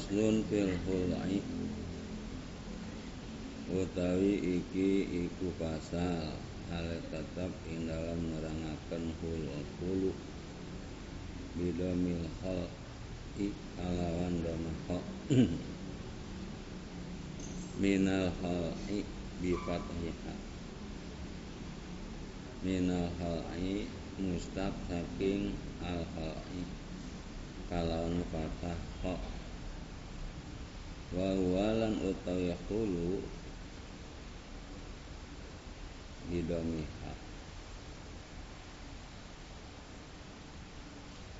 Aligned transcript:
Faslun 0.00 0.40
fil 0.48 0.72
khul'i 0.88 1.44
utawi 3.68 4.32
iki 4.56 4.88
iku 5.28 5.52
pasal. 5.60 6.40
Hal 6.72 6.88
tetap 7.12 7.52
ing 7.68 7.84
dalam 7.84 8.32
nerangaken 8.32 9.12
hulu 9.20 9.60
hulu 9.76 10.12
bidomil 11.52 12.24
khal'i 12.40 13.52
kalawan 13.76 14.40
dhamma 14.40 14.72
kha 14.88 14.98
minal 17.84 18.32
khal'i 18.40 19.04
bi 19.44 19.52
fathiha 19.52 20.34
minal 22.64 23.12
khal'i 23.20 23.84
mustaq 24.16 24.72
saking 24.88 25.52
al 25.84 26.08
khal'i 26.16 26.64
kalawan 27.68 28.24
fathah 28.32 28.80
kha 29.04 29.39
wa 31.10 31.26
walan 31.34 31.98
utawi 32.06 32.54
hulu 32.70 33.18
bidomiha. 36.30 37.12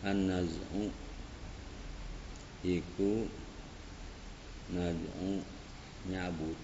An-naz'u 0.03 0.91
iku 2.67 3.31
naz'u 4.75 5.31
nyabut. 6.11 6.59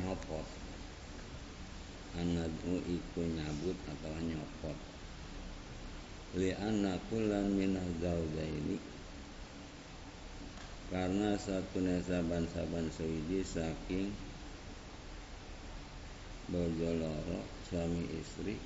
Nyopot. 0.00 0.48
An-naz'u 2.16 2.74
iku 2.88 3.20
nyabut 3.36 3.76
atau 3.84 4.16
nyopot. 4.24 4.78
Li 6.40 6.56
anna 6.56 6.96
kullan 7.12 7.52
min 7.52 7.76
zawjaini 8.00 8.97
karena 10.88 11.36
satu 11.36 11.84
saban-saban 11.84 12.88
sewiji 12.88 13.44
saking 13.44 14.08
bojo 16.48 16.90
loro 16.96 17.44
suami 17.68 18.08
istri 18.16 18.56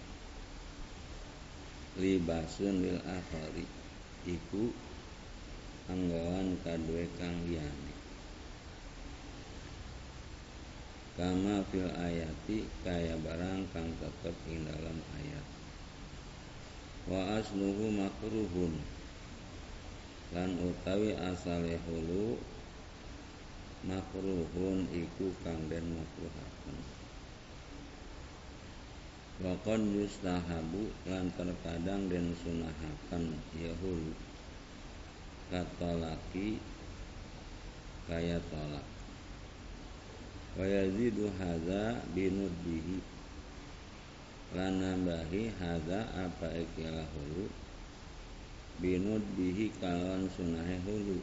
libasun 1.99 2.79
lil 2.79 3.03
akhari 3.03 3.67
iku 4.23 4.71
anggawan 5.91 6.55
kadue 6.63 7.11
kang 7.19 7.35
liyane. 7.45 7.95
Kama 11.13 11.61
fil 11.69 11.91
ayati 11.93 12.65
kaya 12.81 13.19
barang 13.21 13.69
kang 13.75 13.91
tetep 14.01 14.33
ing 14.49 14.65
dalam 14.65 14.99
ayat. 15.21 15.47
Wa 17.11 17.37
asluhu 17.37 17.93
makruhun 17.93 18.79
lan 20.33 20.57
utawi 20.65 21.13
asale 21.13 21.77
hulu 21.85 22.41
makruhun 23.85 24.89
iku 24.89 25.29
kang 25.45 25.61
den 25.69 25.85
makruhaken. 25.93 26.77
Wakon 29.43 29.93
yustahabu 29.99 30.89
lan 31.05 31.29
terkadang 31.37 32.09
den 32.09 32.33
sunahaken 32.41 33.37
yahul. 33.59 34.17
Katolaki 35.53 36.57
kaya 38.09 38.41
tolak. 38.49 38.87
Wa 40.57 40.65
yazidu 40.65 41.29
hadza 41.37 42.01
binudbihi 42.17 43.05
lan 44.53 44.81
nambahi 44.81 45.49
hadza 45.61 46.13
apa 46.13 46.49
ikilah 46.57 47.09
hulu 47.17 47.49
binudbihi 48.81 49.75
kalon 49.83 50.31
sunahe 50.33 50.79
hulu. 50.87 51.19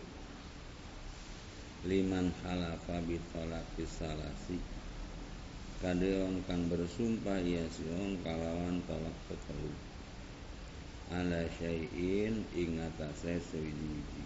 Liman 1.87 2.35
halafa 2.43 2.99
bitolaki 3.07 3.87
salasi 3.87 4.59
kade 5.79 6.11
wong 6.19 6.43
kang 6.43 6.67
bersumpah 6.67 7.39
iya 7.39 7.63
si 7.71 7.87
wong 7.87 8.19
kalawan 8.19 8.83
tolak 8.83 9.15
ketelu. 9.31 9.71
Ala 11.09 11.47
syai'in 11.55 12.43
ing 12.53 12.83
atase 12.83 13.39
sewiji-wiji 13.39 14.23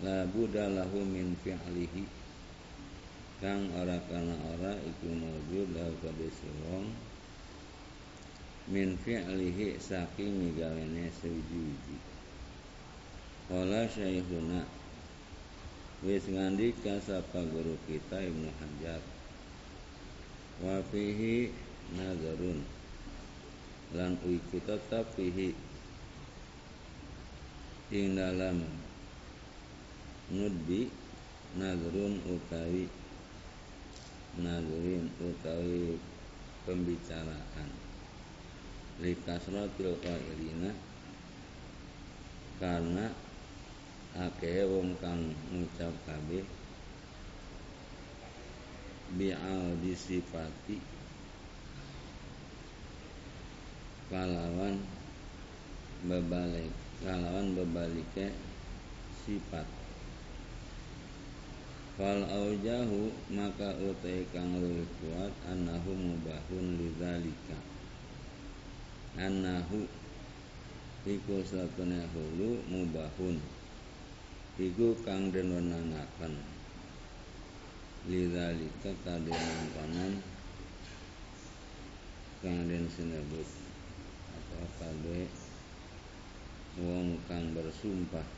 la 0.00 0.24
buddha 0.30 0.70
lahu 0.72 1.04
min 1.04 1.36
fi'lihi. 1.44 2.08
Kang 3.40 3.72
ora 3.76 3.96
kana 4.08 4.36
ora 4.54 4.72
iku 4.80 5.08
mawjud 5.12 5.72
lahu 5.76 5.92
kade 6.00 6.28
si 6.30 6.48
wong 6.68 7.09
min 8.70 8.94
fi'lihi 9.02 9.76
saking 9.82 10.30
migawene 10.38 11.10
sewiji-wiji 11.18 11.96
Kala 13.50 13.82
syaikhuna 13.90 14.62
Wis 16.00 16.24
ngandika 16.32 16.96
sapa 17.02 17.44
guru 17.44 17.76
kita 17.84 18.24
Ibnu 18.24 18.48
Hajar? 18.56 19.04
Wa 20.64 20.80
fihi 20.88 21.52
nazarun. 21.92 22.64
Lan 23.92 24.16
iku 24.24 24.64
tetap 24.64 25.12
fihi. 25.12 25.52
Ing 27.92 28.16
dalam 28.16 28.64
nudbi 30.32 30.88
nazarun 31.60 32.16
utawi 32.32 32.88
nazarin 34.40 35.10
utawi 35.20 36.00
pembicaraan 36.64 37.89
likasratil 39.00 39.96
qailina 40.04 40.72
karena 42.60 43.08
akeh 44.12 44.68
wong 44.68 44.92
kang 45.00 45.32
ngucap 45.48 45.92
kabeh 46.04 46.44
bi'al 49.16 49.80
disifati 49.80 50.76
kalawan 54.12 54.76
bebalik 56.04 56.72
kalawan 57.00 57.56
bebalike 57.56 58.28
sifat. 59.24 59.64
Fal 61.96 62.24
aujahu 62.24 63.12
maka 63.32 63.76
utai 63.80 64.24
kang 64.32 64.56
luwih 64.56 64.88
kuat 65.00 65.32
annahu 65.48 65.92
mubahun 65.92 66.80
lidzalika 66.80 67.79
annahu 69.18 69.88
iku 71.08 71.42
satune 71.42 72.06
hulu 72.14 72.62
mubahun. 72.70 73.40
Iku 74.60 74.92
kang 75.02 75.32
den 75.32 75.56
wenangaken. 75.56 76.36
Lidzalika 78.04 78.92
kadenan 79.04 79.66
panan 79.72 80.12
kang 82.44 82.68
den 82.68 82.84
sinebut 82.92 83.48
atau 84.36 84.64
kade 84.76 85.28
wong 86.76 87.16
kang 87.24 87.56
bersumpah. 87.56 88.28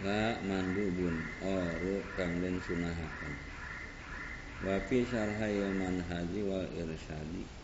La 0.00 0.40
mandubun 0.40 1.20
oru 1.44 2.00
kang 2.16 2.40
den 2.40 2.56
sunahaken. 2.64 3.34
Wa 4.64 4.80
fi 4.88 5.04
syarhil 5.04 5.76
manhaji 5.76 6.40
wal 6.48 6.66
irsyadi 6.74 7.57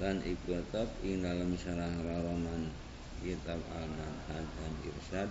lan 0.00 0.24
iku 0.24 0.56
tetap 0.56 0.88
ing 1.04 1.20
dalam 1.20 1.52
syarah 1.58 1.92
rawaman 2.00 2.72
kitab 3.20 3.60
al-manhaj 3.76 4.44
dan 4.56 4.72
irsyad 4.88 5.28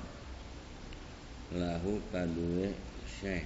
lahu 1.52 2.00
kadue 2.13 2.72
syekh. 3.04 3.44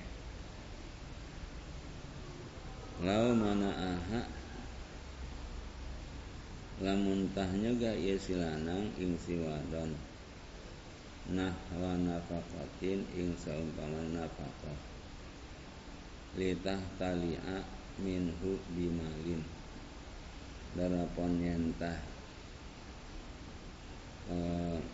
Lau 3.02 3.36
mana 3.36 3.72
aha 3.76 4.22
lamun 6.84 7.32
tahnya 7.32 7.72
ga 7.80 7.92
ieu 7.96 8.20
silanang 8.20 8.92
ing 9.00 9.16
siwadon 9.16 9.96
nahwa 11.32 11.96
nafaqatin 11.98 13.02
ing 13.16 13.34
saumpama 13.40 14.04
nafaqah. 14.14 14.80
Litah 16.36 16.80
talia 17.00 17.64
minhu 17.98 18.60
bimalin 18.76 19.55
darapon 20.76 21.40
yentah 21.40 21.96
e, 24.28 24.36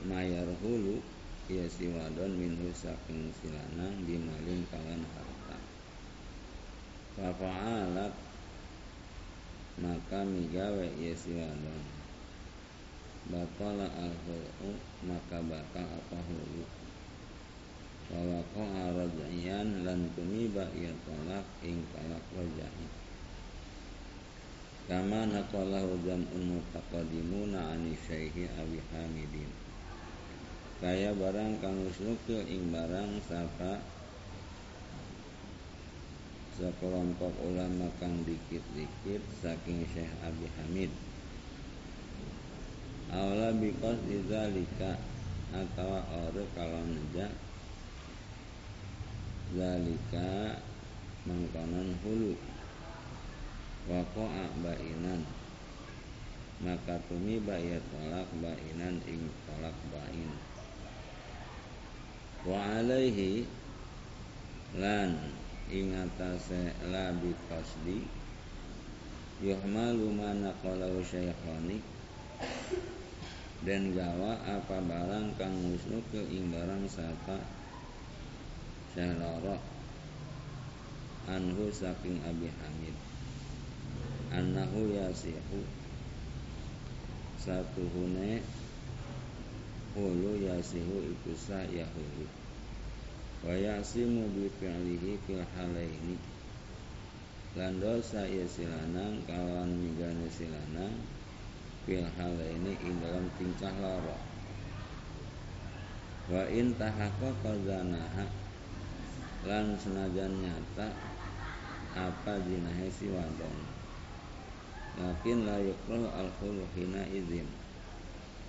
mayar 0.06 0.45
hulu 0.62 1.01
ya 1.50 1.66
si 1.66 1.89
wadon 1.89 2.38
minhu 2.38 2.69
saking 2.69 3.33
silanang 3.42 3.98
bimalin 4.06 4.62
kawan 4.69 5.01
harta. 5.01 5.57
Fafa'alat 7.18 8.13
maka 9.81 10.22
migawe 10.22 10.86
ya 11.01 11.13
si 11.18 11.33
wadon 11.33 11.83
batala 13.33 13.89
al 13.89 14.13
maka 15.10 15.38
batal 15.42 15.88
apa 15.89 16.18
hulu. 16.30 16.66
Wawakoha 18.12 18.92
rajaian 19.01 19.88
lan 19.88 20.13
tumiba 20.13 20.68
ia 20.78 20.94
tolak 21.07 21.48
ing 21.63 21.80
talak 21.95 22.22
rajai 22.36 23.00
Kama 24.89 25.30
naqalahu 25.30 26.01
jam'un 26.01 26.57
mutaqaddimuna 26.57 27.78
ani 27.78 27.94
syaihi 27.94 28.50
abi 28.57 28.81
hamidin. 28.94 29.51
Kaya 30.81 31.13
barang 31.13 31.62
kang 31.62 31.78
nukil 31.78 32.42
ing 32.50 32.74
barang 32.74 33.22
sapa 33.30 33.78
sekelompok 36.57 37.33
ulama 37.45 37.86
kang 38.01 38.22
dikit-dikit 38.22 39.22
saking 39.42 39.81
Syekh 39.94 40.13
Abi 40.22 40.45
Hamid. 40.57 40.89
Aula 43.10 43.50
bikos 43.54 43.98
lika 44.10 44.94
atau 45.54 46.01
ore 46.30 46.45
kalau 46.57 46.86
nejak. 46.86 47.33
Zalika 49.51 50.57
mengkonon 51.30 51.94
hulu 52.06 52.50
wako'a 53.89 54.45
bainan. 54.62 55.25
Maka 56.62 57.01
tumi 57.10 57.42
ya 57.42 57.81
tolak 57.89 58.30
bainan 58.38 59.01
ing 59.10 59.25
tolak 59.50 59.74
bain. 59.89 60.30
Wa 62.45 62.81
alaihi 62.81 63.45
lan 64.78 65.18
ing 65.72 65.94
atase 65.95 66.74
la 66.92 67.10
bi 67.18 67.33
qasdi 67.50 68.06
yuhmalu 69.42 70.13
mana 70.13 70.54
qalau 70.62 71.01
syaikhani 71.01 71.81
dan 73.62 73.94
gawa 73.94 74.42
apa 74.42 74.78
barang 74.81 75.38
kang 75.38 75.54
musnukil 75.54 76.25
ing 76.30 76.50
barang 76.50 76.86
sapa 76.89 77.42
syahrara 78.94 79.57
anhu 81.30 81.69
saking 81.69 82.22
Abi 82.25 82.50
Hamid 82.50 83.10
annahu 84.31 84.95
yasihu 84.95 85.62
satu 87.36 87.83
hune 87.92 88.39
hulu 89.92 90.39
yasihu 90.39 91.04
iku 91.04 91.31
sah 91.36 91.68
yahulu 91.68 92.25
wa 93.44 93.51
yasimu 93.51 94.30
bi 94.31 94.48
fi'lihi 94.62 95.18
fil 95.25 95.44
halaini. 95.57 96.16
Lan 97.51 97.83
dosa 97.83 98.24
ya 98.24 98.48
silanang 98.48 99.28
kawan 99.28 99.75
migane 99.75 100.31
silanang 100.31 100.95
fil 101.83 102.07
halaini 102.16 102.80
ing 102.80 102.95
dalam 103.04 103.28
tingkah 103.36 103.75
loro 103.81 104.16
wa 106.31 106.48
in 106.48 106.72
tahaqqa 106.80 107.51
zanaha 107.68 108.24
lan 109.44 109.75
senajan 109.75 110.31
nyata 110.39 110.95
apa 111.98 112.39
zinahe 112.45 112.88
si 112.94 113.12
wadon 113.12 113.70
lakin 114.99 115.47
la 115.47 115.61
yukrahu 115.61 116.09
al 116.11 116.31
hina 116.75 117.07
izin. 117.07 117.47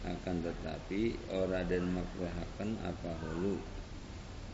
Akan 0.03 0.43
tetapi 0.43 1.15
ora 1.31 1.63
dan 1.63 1.95
makruhakan 1.95 2.75
apa 2.83 3.13
hulu. 3.23 3.63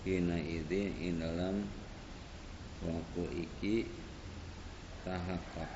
Hina 0.05 0.37
idin 0.37 0.93
in 1.01 1.25
dalam 1.25 1.65
waktu 2.85 3.49
iki 3.49 3.89
tahakak. 5.09 5.73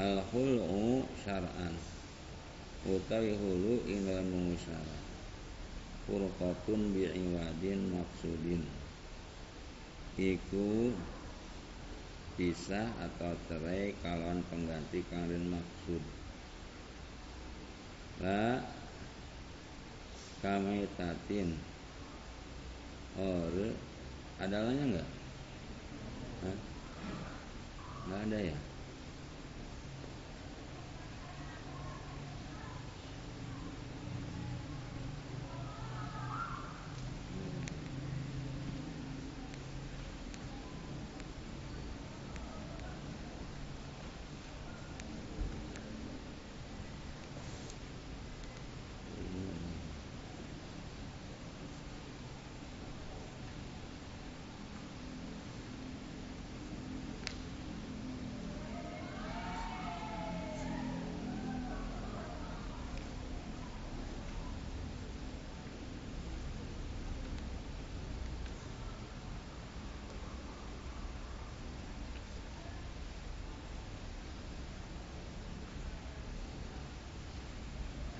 Al 0.00 0.24
hulu 0.32 1.04
syar'an. 1.20 1.76
Utawi 2.88 3.36
hulu 3.36 3.84
in 3.84 4.08
dalam 4.08 4.24
mengusaha 4.32 5.08
furqatun 6.08 6.96
bi'iwadin 6.96 7.92
maksudin. 7.92 8.64
Iku 10.16 10.96
bisa 12.38 12.86
atau 13.02 13.34
cerai 13.50 13.98
kalon 13.98 14.46
pengganti 14.46 15.02
kalian 15.10 15.50
maksud. 15.50 16.02
La 18.22 18.62
tatin 20.94 21.58
or 23.18 23.74
adalahnya 24.38 24.84
enggak 24.86 25.08
Hah? 26.46 26.58
enggak 28.06 28.20
ada 28.30 28.38
ya 28.54 28.58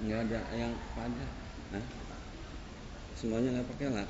nggak 0.09 0.21
ada 0.25 0.41
yang 0.57 0.73
pada 0.97 1.25
Hah? 1.77 1.85
semuanya 3.13 3.61
nggak 3.61 3.69
pakai 3.77 3.89
lah 3.93 4.09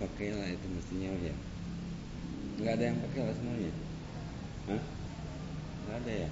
pakailah 0.00 0.48
itu 0.48 0.66
mestinya 0.72 1.12
ya 1.20 1.36
nggak 2.56 2.72
ada 2.72 2.84
yang 2.88 2.98
pakai 3.04 3.20
lah 3.20 3.34
semuanya. 3.36 3.72
Hah? 4.72 4.82
nggak 5.84 5.96
ada 6.00 6.12
ya? 6.24 6.30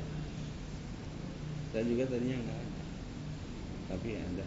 Saya 1.68 1.84
juga 1.84 2.08
tadinya 2.08 2.36
nggak 2.40 2.58
ada. 2.64 2.82
Tapi 3.92 4.08
ada. 4.16 4.46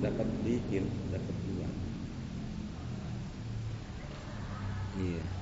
Dapat 0.00 0.28
bikin 0.40 0.84
dapat 1.12 1.36
uang 1.52 1.74
iya 4.96 5.35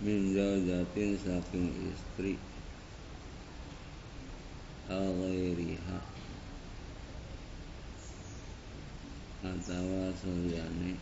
min 0.00 0.32
zaujatin 0.32 1.12
saking 1.20 1.68
istri. 1.92 2.40
Ghairiha 4.90 5.98
atawa 9.44 10.10
saliyane 10.16 10.96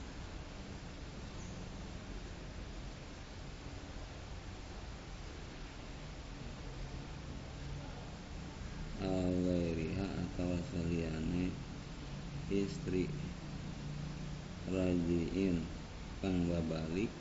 ghairiha 9.46 10.06
atawa 10.22 10.58
saliyane 10.68 11.54
istri 12.50 13.06
rajiin 14.68 15.62
kang 16.20 16.50
babalik. 16.50 17.08
li 17.08 17.17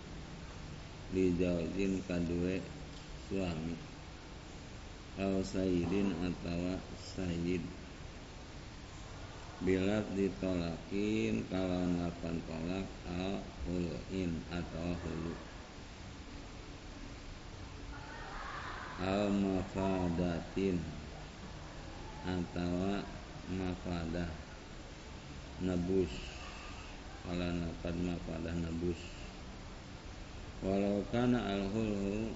zaujin 1.37 2.01
kadue 2.09 2.65
suami. 3.29 3.77
Au 5.21 5.41
sayyidin 5.41 6.13
atawa 6.25 6.81
sayyid. 6.97 7.61
Bila 9.61 10.05
ditolakin 10.13 11.41
kalau 11.49 11.81
lapan 11.97 12.35
tolak 12.45 12.85
al 13.09 13.41
huluin 13.65 14.31
atau 14.53 14.93
hulu. 14.93 15.33
Al 19.01 19.29
mafadatin 19.33 20.77
atau 22.25 23.01
mafadah. 23.53 24.29
Nebus. 25.57 26.13
Kalau 27.25 27.49
lapan 27.49 27.95
mafadah 28.13 28.53
nebus 28.53 29.16
walau 30.65 31.05
kana 31.13 31.37
al 31.37 31.69
hulu 31.69 32.33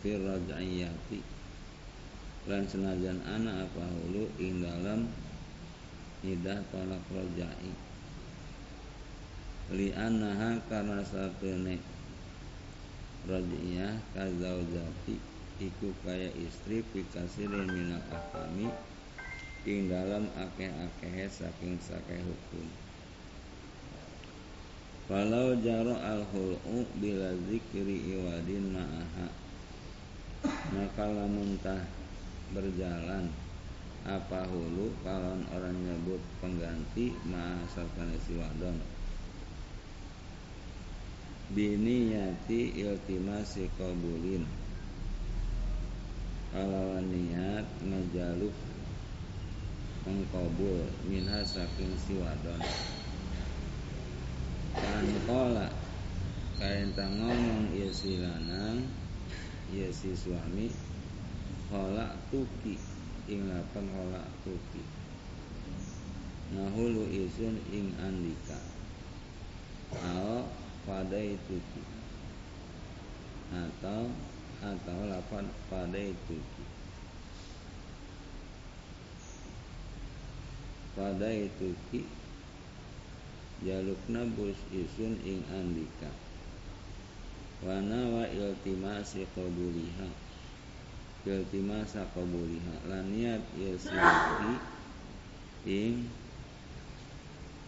fi 0.00 0.14
raj'iyati 0.14 1.18
lan 2.46 2.62
senajan 2.64 3.18
anak 3.26 3.66
apa 3.66 3.84
hulu 3.90 4.30
ing 4.38 4.62
dalam 4.62 5.10
idah 6.22 6.62
tolak 6.70 7.02
rojai 7.10 7.72
li 9.74 9.88
anaha 9.94 10.62
karena 10.70 11.02
satune 11.02 11.82
raj'iyah 13.26 13.98
kazaujati 14.14 15.18
iku 15.60 15.92
kaya 16.06 16.32
istri 16.40 16.80
pikasirin 16.94 17.68
minal 17.68 18.00
ahkami 18.08 18.72
ing 19.68 19.92
dalam 19.92 20.24
akeh-akeh 20.38 21.28
saking 21.28 21.76
sakeh 21.76 22.22
hukum 22.24 22.89
Walau 25.10 25.58
jaro 25.58 25.98
al 25.98 26.22
hul'u 26.30 26.86
bila 27.02 27.34
zikri 27.50 28.14
iwadin 28.14 28.70
ma'aha. 28.70 29.26
Maka 30.70 31.02
lamun 31.10 31.58
tah 31.58 31.82
berjalan 32.54 33.26
apa 34.06 34.46
hulu 34.46 34.94
kalau 35.02 35.34
orang 35.50 35.74
nyebut 35.82 36.22
pengganti 36.38 37.10
ma'asalkan 37.26 38.14
si 38.22 38.38
wadon? 38.38 38.78
Biniyati 41.50 42.78
iltimasi 42.78 43.66
qabulin 43.74 44.46
Kalau 46.54 47.02
niat 47.02 47.66
ngejaluk 47.82 48.54
mengkabul 50.06 50.86
minha 51.10 51.42
saking 51.42 51.98
si 51.98 52.14
wadon 52.22 52.62
kan 54.74 55.06
kola 55.26 55.66
kain 56.62 56.94
ngomong 56.94 57.74
ya 57.74 57.90
si 57.90 58.22
lanang 58.22 58.86
ya 59.74 59.90
si 59.90 60.14
suami 60.14 60.70
kola 61.70 62.14
tuki. 62.30 62.74
Ing 63.30 63.46
lapan 63.46 63.86
kola 63.94 64.22
tuki. 64.42 64.82
Nahulu 66.50 67.06
isun 67.06 67.54
ing 67.70 67.94
andika. 68.02 68.58
Al 70.02 70.50
padai 70.82 71.38
tuki. 71.46 71.82
Atau 73.54 74.10
atau 74.58 75.00
lapan 75.06 75.46
padai 75.70 76.10
tuki. 76.26 76.64
Padai 80.98 81.46
tuki 81.54 82.19
jalukna 83.60 84.24
bus 84.24 84.56
isun 84.72 85.20
ing 85.20 85.44
andika. 85.52 86.08
Wana 87.60 88.08
wa 88.08 88.24
iltimasi 88.24 89.28
qabuliha. 89.36 90.08
Iltimasa 91.28 92.08
qabuliha. 92.16 92.88
Lan 92.88 93.12
niat 93.12 93.44
ya 93.60 93.72
silaki 93.76 94.52
ing 95.68 96.08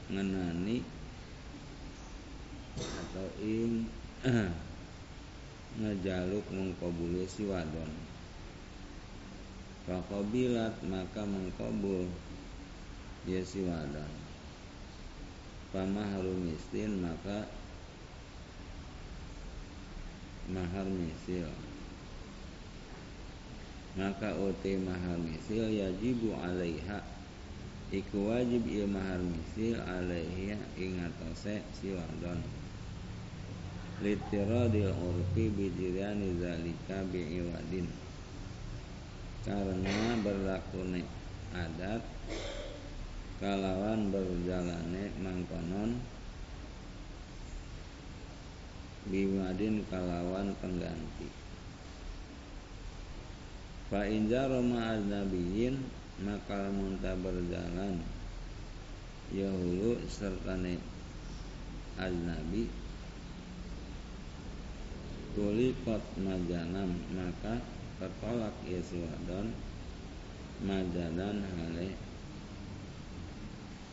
ngenani 0.08 0.80
atau 2.80 3.28
ing 3.44 3.84
ngejaluk 5.80 6.44
mengkabuli 6.49 7.28
si 7.28 7.44
wadon. 7.44 7.92
Fakobilat 9.84 10.72
maka 10.88 11.20
mengkabul 11.28 12.08
ya 13.28 13.44
si 13.44 13.61
wadon 13.68 14.22
pamahru 15.73 16.37
mistin 16.37 17.00
maka 17.00 17.49
mahar 20.52 20.85
misil. 20.85 21.49
Maka 23.97 24.37
uti 24.37 24.76
mahar 24.76 25.17
misil 25.17 25.73
yajibu 25.73 26.37
alaiha. 26.37 27.00
Iku 27.93 28.33
wajib 28.33 28.69
il 28.69 28.85
mahar 28.88 29.21
misil 29.21 29.81
alaiha 29.81 30.61
ingatose 30.76 31.64
si 31.76 31.97
wadon 31.97 32.41
litiradil 34.05 34.93
urfi 34.93 35.49
bijirani 35.52 36.37
zalika 36.37 37.00
bi'iwadin. 37.09 37.88
Karena 39.45 40.21
berlaku 40.21 41.00
adat 41.52 42.05
kalawan 43.42 44.14
berjalane 44.14 45.11
mangkonon. 45.18 45.99
Bimadin 49.11 49.82
kalawan 49.90 50.54
pengganti. 50.62 51.26
Fa 53.90 54.06
injaro 54.06 54.62
ma'al 54.62 55.02
nabiyin 55.11 55.75
maka 56.22 56.70
munta 56.70 57.18
berjalan. 57.18 57.99
Yahulu 59.34 59.99
serta 60.06 60.54
nabi 61.99 62.70
tulikot 65.32 66.04
majanam 66.20 66.92
maka 67.16 67.58
tertolak 67.96 68.52
yeswadon 68.68 69.56
majanan 70.61 71.40
hale 71.56 72.12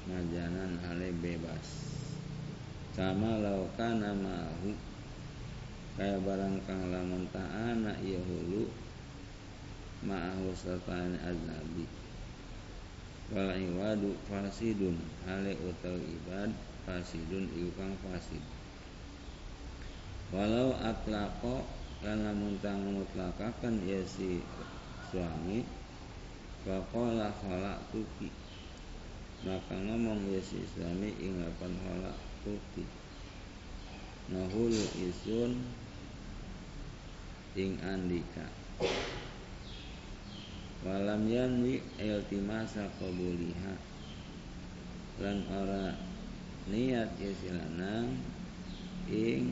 majanan 0.09 0.81
hale 0.81 1.13
bebas. 1.21 1.85
Sama 2.97 3.37
laukana 3.37 4.17
ma'ahu 4.17 4.73
kaya 5.95 6.17
barang 6.25 6.57
kang 6.65 6.89
lamun 6.89 7.29
ta'ana 7.29 7.93
ieu 8.01 8.17
hulu. 8.25 8.65
Ma'ahu 9.99 10.55
sartane 10.55 11.19
aznabi 11.21 11.85
wal 13.29 13.53
iwadu 13.53 14.17
fasidun. 14.25 14.97
Hale 15.29 15.53
utawi 15.61 16.17
ibad 16.17 16.49
fasidun 16.89 17.45
iku 17.53 17.69
kang 17.77 17.93
fasid. 18.01 18.41
Walau 20.33 20.73
atlaqo 20.81 21.65
lan 22.01 22.25
lamun 22.25 22.55
tang 22.63 22.79
mutlakaken 22.85 23.83
ya 23.85 23.99
si 24.07 24.39
suami 25.11 25.67
faqala 26.63 27.33
tuki 27.91 28.38
maka 29.39 29.71
ngomong 29.71 30.27
ya 30.27 30.41
si 30.43 30.59
suami 30.67 31.15
ing 31.15 31.39
lapan 31.39 31.71
tuki 32.43 32.83
nahulu 34.29 34.83
isun 34.99 35.55
ing 37.55 37.79
andika. 37.81 38.45
Walam 40.83 41.27
yanwi 41.27 41.83
iltimasa 41.99 42.87
qabuliha. 42.99 43.73
Lan 45.19 45.43
ora 45.51 45.91
niat 46.71 47.09
ya 47.19 47.31
silanang 47.35 48.15
ing 49.11 49.51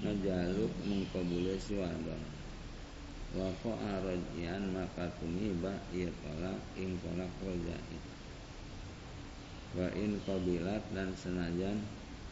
ngejaluk 0.00 0.72
mengkabule 0.86 1.58
si 1.60 1.76
wadon. 1.76 2.22
Wa 3.36 3.52
arajian 3.98 4.72
maka 4.72 5.12
tumiba 5.20 5.76
iya 5.92 6.08
tolak 6.24 6.56
ing 6.80 6.96
tolak 7.04 7.28
rojai 7.44 7.98
wa 9.76 9.88
in 9.92 10.16
qabilat 10.24 10.80
dan 10.96 11.12
senajan 11.12 11.82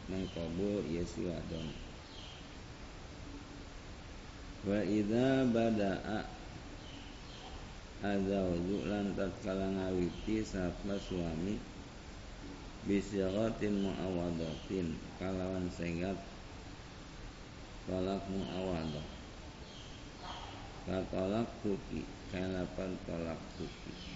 mengkabul 0.09 0.81
ya 0.89 1.03
si 1.05 1.27
wadon 1.27 1.67
wa 4.65 4.79
idza 4.81 5.45
bada'a 5.51 6.19
azawju 8.01 8.87
lan 8.89 9.13
tatkala 9.13 9.67
ngawiti 9.73 10.41
sapa 10.41 10.97
suami 10.97 11.59
bisyaratin 12.87 13.83
muawadatin 13.83 14.95
kalawan 15.19 15.67
sengat 15.73 16.15
tolak 17.87 18.23
muawadah. 18.27 19.07
Katolak 20.87 21.47
tuki 21.63 22.07
Kalapan 22.31 22.95
tolak 23.03 23.39
tuki 23.59 24.06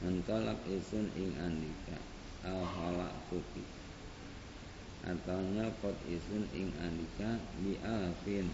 Mentolak 0.00 0.60
isun 0.68 1.06
ing 1.16 1.32
andika. 1.36 1.98
Al 2.40 2.64
halak 2.64 3.12
tuki 3.28 3.60
Atau 5.04 5.44
nyokot 5.52 5.96
isun 6.08 6.48
ing 6.56 6.72
andika 6.80 7.36
Bi 7.60 7.76
alfin 7.84 8.48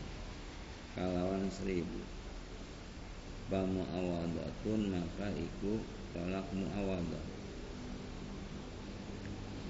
Kalawan 0.99 1.47
seribu. 1.51 2.03
Fa 3.47 3.63
muawadatun 3.63 4.91
maka 4.91 5.31
iku 5.39 5.79
tolak 6.11 6.47
muawadah 6.51 7.37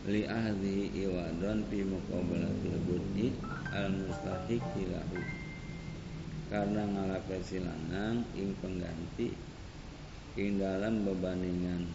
li 0.07 0.23
ahli 0.23 0.87
iwadon 1.03 1.67
fi 1.67 1.83
muqabalatil 1.83 2.79
bud'i 2.87 3.35
al 3.75 3.91
mustahik 3.91 4.63
lahu 4.87 5.19
karena 6.47 6.87
ngalape 6.87 7.43
silanang 7.43 8.23
ing 8.39 8.55
pengganti 8.63 9.35
ing 10.37 10.61
dalam 10.61 11.03
bebandingan 11.03 11.89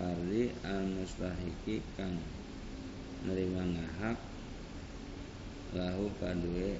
pardi 0.00 0.50
al 0.66 0.84
mustahiki 0.90 1.84
kang 1.94 2.18
nerima 3.24 3.64
ngahak 3.64 4.18
lahu 5.74 6.10
kadue 6.20 6.76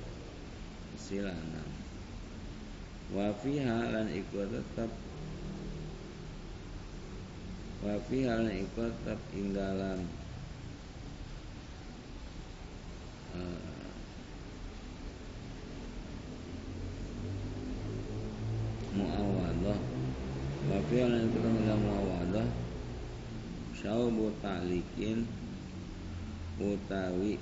silanang. 0.97 1.73
Wa 3.13 3.29
fiha 3.45 3.93
lan 3.93 4.09
iku 4.09 4.49
tetep 4.49 4.91
wa 7.85 7.95
fiha 8.09 8.33
lan 8.41 8.55
iku 8.65 8.89
tetep 8.89 9.21
ing 9.37 9.53
dalam 9.53 10.01
uh, 13.37 13.61
muawadah 18.97 19.81
wa 20.73 20.79
fiha 20.89 21.05
lan 21.13 21.29
iku 21.29 21.39
tetep 21.45 21.61
dalam 21.61 21.81
muawadah 21.85 22.49
syaubu 23.77 24.33
ta'likin 24.95 25.27
utawi 26.63 27.35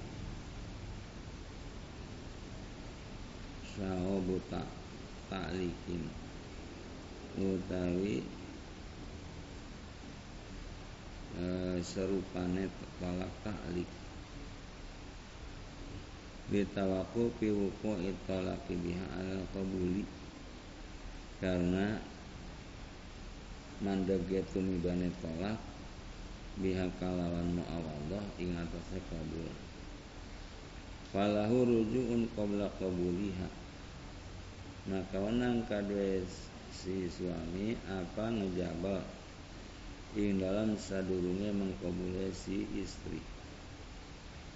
syaubu 3.76 4.40
ta'likin 4.48 4.80
ta'likin. 5.28 6.02
Utawi 7.36 8.24
e, 11.36 11.44
serupane 11.84 12.72
tolak 12.96 13.32
ta'lik. 13.44 13.90
Bitawaku 16.48 17.32
piwuku 17.36 17.90
itolaki 18.00 18.76
biha 18.80 19.06
ala 19.20 19.44
kabuli 19.52 20.08
karena 21.40 22.00
mandege 23.84 24.40
tumibane 24.52 25.12
tolak 25.20 25.71
biha 26.60 26.88
kalawan 27.00 27.56
mu'awadah 27.56 28.24
ing 28.36 28.52
atase 28.56 29.00
kabul. 29.08 29.48
Falahu 31.12 31.64
rujuun 31.64 32.28
qabla 32.36 32.68
qabuliha. 32.76 33.48
Maka 34.90 35.16
wenang 35.22 35.62
kadue 35.70 36.26
si 36.74 37.06
suami 37.06 37.78
apa 37.86 38.34
ngejabal 38.34 39.00
ing 40.18 40.42
dalam 40.42 40.74
sadurunge 40.74 41.54
mengkabule 41.54 42.28
si 42.34 42.66
istri? 42.76 43.22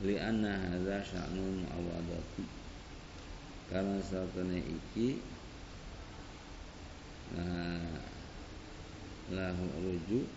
Li 0.05 0.21
anna 0.21 0.61
hadza 0.61 1.01
sya'nun 1.01 1.65
awadati 1.73 2.67
karena 3.67 3.99
satune 3.99 4.63
iki 4.63 5.19
nah 7.35 7.83
lahu 9.35 9.67
rujuk 9.83 10.31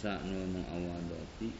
sya'nun 0.00 0.64
awadati 0.64 1.52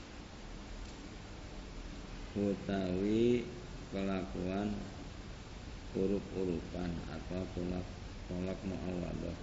utawi 2.41 3.45
kelakuan 3.93 4.73
uruk-urukan 5.93 6.91
atau 7.13 7.45
tolak 7.53 7.87
tolak 8.33 8.59
muawadah 8.65 9.37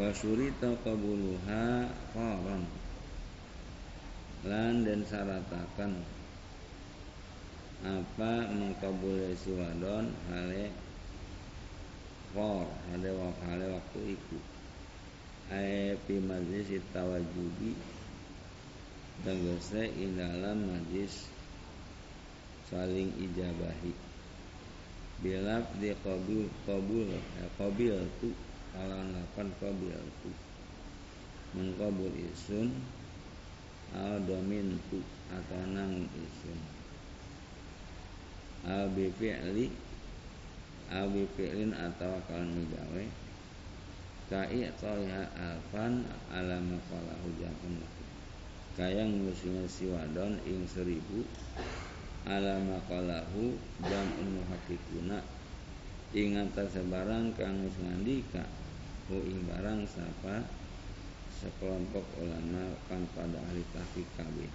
wa 0.00 0.08
syurita 0.16 0.72
qabuluha 0.80 1.92
lan 4.48 4.74
dan 4.80 5.00
syaratakan 5.04 6.00
apa 7.84 8.32
mengkabulai 8.56 9.36
si 9.36 9.52
wadon 9.52 10.16
hale 10.32 10.72
qor 12.32 12.64
hale 12.88 13.10
hale 13.44 13.66
waktu 13.68 14.16
iku 14.16 14.55
pi 15.46 16.14
majlis 16.18 16.82
tawajubi 16.90 17.78
tegese 19.22 19.86
ing 19.94 20.18
dalam 20.18 20.58
majlis 20.66 21.30
saling 22.66 23.14
ijabahi. 23.14 23.94
Bilaf 25.22 25.64
di 25.78 25.94
kabul 26.02 26.50
kabul 26.66 27.08
ya 27.08 27.46
kabil 27.56 27.94
tu 28.18 28.34
kalangan 28.74 29.14
lapan 29.14 29.48
kabil 29.62 30.02
tu. 30.20 30.30
Mengkabul 31.54 32.12
isun 32.12 32.68
al 33.94 34.18
domin 34.26 34.76
tu 34.90 34.98
atau 35.30 35.62
nang 35.72 36.10
isun. 36.10 36.58
Al 38.66 38.90
bifi'li 38.92 39.70
al 40.90 41.06
bifi'lin 41.14 41.70
atau 41.70 42.18
kalan 42.26 42.50
migawe 42.50 43.25
kai 44.26 44.66
toya 44.82 45.30
alfan 45.38 46.02
ala 46.34 46.58
makalahu 46.58 47.30
jakun 47.38 47.78
kayang 48.74 49.22
musimnya 49.22 49.64
siwadon 49.70 50.36
ing 50.42 50.66
seribu 50.66 51.22
ala 52.26 52.58
maqalahu 52.58 53.54
jam'un 53.86 54.28
muhaqqiquna 54.34 55.22
ing 56.10 56.34
antase 56.34 56.82
barang 56.90 57.30
kang 57.38 57.62
ngandika 57.62 58.42
ku 59.06 59.22
ing 59.22 59.46
barang 59.46 59.86
sapa 59.86 60.42
sekelompok 61.30 62.02
ulama 62.18 62.74
kang 62.90 63.06
pada 63.14 63.38
ahli 63.46 63.62
tahqiq 63.70 64.10
kabeh 64.18 64.50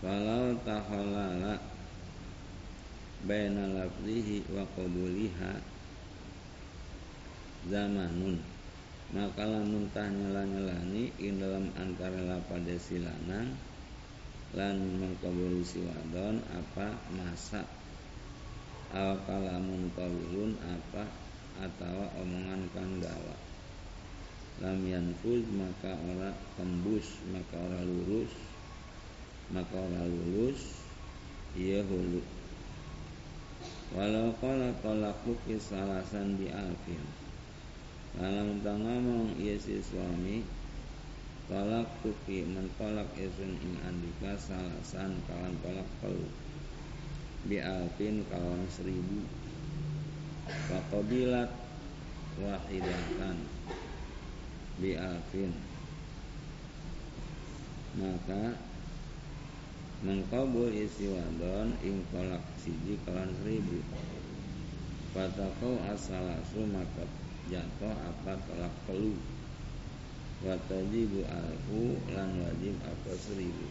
walau 0.00 0.56
tahalala 0.64 1.60
baina 3.28 3.68
lafzihi 3.68 4.48
wa 4.48 4.64
qabuliha 4.72 5.77
zamanun 7.68 8.40
maka 9.08 9.44
lamun 9.48 9.88
tah 9.92 10.04
nyala-nyalani 10.08 11.16
ing 11.16 11.40
dalam 11.40 11.72
antara 11.80 12.20
lapade 12.28 12.76
silanang 12.76 13.56
lan 14.52 14.76
mengkabul 15.00 15.60
si 15.64 15.80
wadon 15.84 16.40
apa 16.52 16.96
masa 17.12 17.64
al 18.92 19.20
kalamun 19.28 19.92
tawilun 19.92 20.56
apa 20.64 21.04
atau 21.60 22.08
omongan 22.20 22.64
kang 22.72 22.96
dawa 23.00 23.36
lam 24.64 24.80
yanfuz 24.88 25.44
maka 25.52 25.92
ora 25.92 26.32
tembus 26.56 27.04
maka 27.28 27.56
ora 27.60 27.80
lurus 27.84 28.32
maka 29.52 29.76
ora 29.76 30.02
lulus 30.08 30.60
iya 31.52 31.84
hulu 31.84 32.20
walau 33.92 34.32
kala 34.40 34.72
tolakku 34.84 35.32
kisalasan 35.44 36.36
di 36.40 36.48
alfin 36.52 37.27
dalam 38.16 38.62
ngomong 38.64 39.36
iya 39.36 39.60
si 39.60 39.82
suami. 39.84 40.40
Tolak 41.48 41.88
tuki 42.04 42.44
mentolak 42.44 43.08
isun 43.16 43.56
ing 43.64 43.80
andika 43.80 44.36
salasan 44.36 45.16
kawan 45.24 45.56
tolak 45.64 45.88
telu 46.04 46.28
Bi 47.48 47.56
alfin 47.56 48.20
kawan 48.28 48.68
seribu. 48.68 49.24
Fakobilat 50.68 51.48
wahidatan. 52.36 53.36
Bi 54.76 54.92
alfin 55.00 55.56
Maka 57.96 58.68
Mengkabul 59.98 60.70
isi 60.70 61.10
wadon 61.10 61.74
ing 61.82 62.06
tolak 62.14 62.44
siji 62.60 62.94
kawan 63.02 63.32
seribu. 63.42 63.82
Fatakau 65.10 65.74
asalasu 65.90 66.62
maka 66.70 67.02
jatuh 67.48 67.96
apa 67.96 68.32
tolak 68.44 68.74
telu 68.84 69.16
watajibu 70.44 71.26
alfu 71.26 71.98
lan 72.14 72.30
wajib 72.44 72.76
apa 72.86 73.12
seribu. 73.18 73.66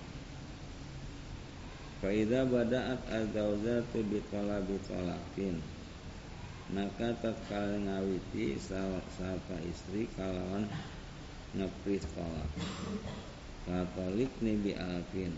Faida 1.98 2.46
bada'at 2.46 3.02
al-zawjatu 3.10 4.06
bitolabi 4.06 4.78
tolakin 4.86 5.58
Maka 6.68 7.16
tatkala 7.24 7.80
ngawiti 7.80 8.60
sapa 8.60 9.58
istri 9.66 10.06
kalawan 10.14 10.68
ngepris 11.56 12.06
tolak 12.12 12.52
Katolik 13.64 14.30
bi 14.44 14.76
alfin. 14.76 15.34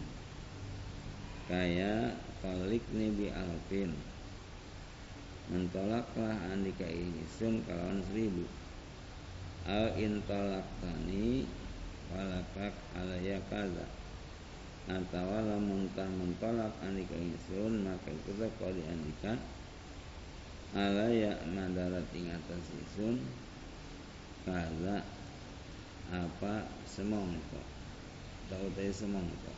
Kaya 1.48 2.18
tolik 2.42 2.82
bi 2.92 3.30
alfin 3.30 3.94
Mentolaklah 5.50 6.38
andika 6.54 6.86
ini 6.86 7.26
sun 7.26 7.66
kalawan 7.66 8.06
seribu. 8.06 8.46
Al 9.66 9.98
intalaktani 9.98 11.50
walakak 12.14 12.78
alaya 12.94 13.42
kaza. 13.50 13.90
Atau 14.86 15.26
lamun 15.26 15.90
tah 15.98 16.06
mentolak 16.06 16.70
andika 16.86 17.18
ingsun 17.18 17.82
maka 17.82 18.14
itu 18.14 18.38
kau 18.38 18.70
andika 18.70 19.34
alaya 20.78 21.34
madarat 21.50 22.06
ing 22.14 22.30
atas 22.30 22.70
ingsun 22.70 23.18
kaza 24.46 25.02
apa 26.14 26.54
semongko. 26.86 27.62
Tau 28.54 28.70
teh 28.78 28.94
semongko? 28.94 29.54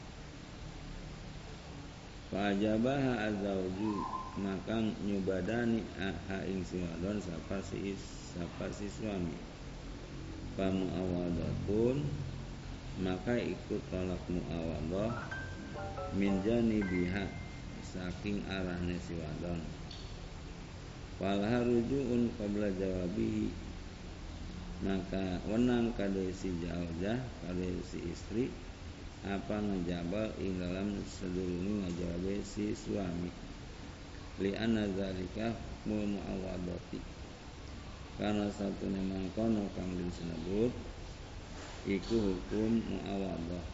Fajabaha 2.31 3.27
azauju 3.27 4.20
maka 4.39 4.79
nyubadani 5.03 5.83
ha 5.99 6.39
ing 6.47 6.63
siwadon 6.63 7.19
sapa 7.19 7.59
si 7.59 7.91
sapa 8.31 8.71
si 8.71 8.87
suami. 8.87 9.51
Muawadatun 10.61 12.05
maka 13.01 13.33
ikut 13.33 13.81
tolak 13.89 14.21
muawadah 14.29 15.15
min 16.13 16.37
biha 16.43 17.25
saking 17.81 18.45
arahnya 18.45 18.93
si 19.01 19.17
wadon 19.17 19.57
wal 21.17 21.41
harujuun 21.41 22.29
qabla 22.35 22.69
jawabihi 22.77 23.49
maka 24.85 25.39
wenang 25.49 25.95
kade 25.97 26.29
si 26.35 26.53
jauzah 26.61 27.17
kade 27.41 27.69
si 27.87 27.99
istri 28.11 28.45
apa 29.25 29.55
ngejabal 29.55 30.29
ing 30.37 30.61
dalam 30.61 30.99
sedurungi 31.07 31.89
ngejawab 31.89 32.43
si 32.45 32.75
suami 32.77 33.50
li 34.41 34.51
anna 34.57 34.89
zalika 34.97 35.53
muawadati 35.85 36.99
karena 38.17 38.49
satu 38.49 38.85
memang 38.89 39.29
kono 39.37 39.65
kang 39.77 39.93
disebut 39.97 40.73
iku 41.85 42.15
hukum 42.17 42.81
muawadah 42.85 43.65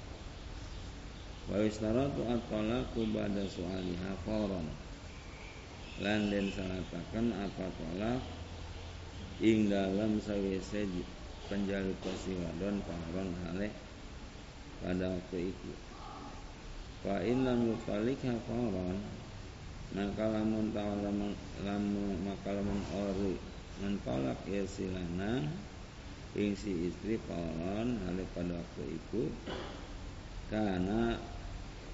wa 1.47 1.57
istaratu 1.63 2.27
at-talaqu 2.27 3.07
ba'da 3.15 3.47
su'aliha 3.47 4.11
fawran 4.27 4.67
lan 6.03 6.29
den 6.29 6.51
salatakan 6.53 7.33
apa 7.33 7.65
tolak 7.79 8.21
ing 9.41 9.71
dalam 9.71 10.21
sawise 10.21 10.85
penjaluk 11.47 11.97
wadon 12.03 12.83
pangron 12.83 13.31
hale 13.45 13.71
pada 14.83 15.09
waktu 15.09 15.49
itu. 15.49 15.71
Fa 17.01 17.23
in 17.25 17.47
lam 17.47 17.73
fawran 17.81 18.97
maka 19.95 20.25
lamun 20.27 20.75
ta'lamun 20.75 21.31
lamun 21.63 22.15
maka 22.27 22.51
lamun 22.51 22.81
ori. 22.91 23.35
Mentolak 23.77 24.41
ya 24.49 24.65
silana 24.65 25.45
ing 26.33 26.57
si 26.57 26.89
istri 26.89 27.21
kolon 27.29 28.01
hal 28.09 28.17
pada 28.33 28.57
waktu 28.57 28.83
itu. 28.97 29.29
Karena 30.49 31.13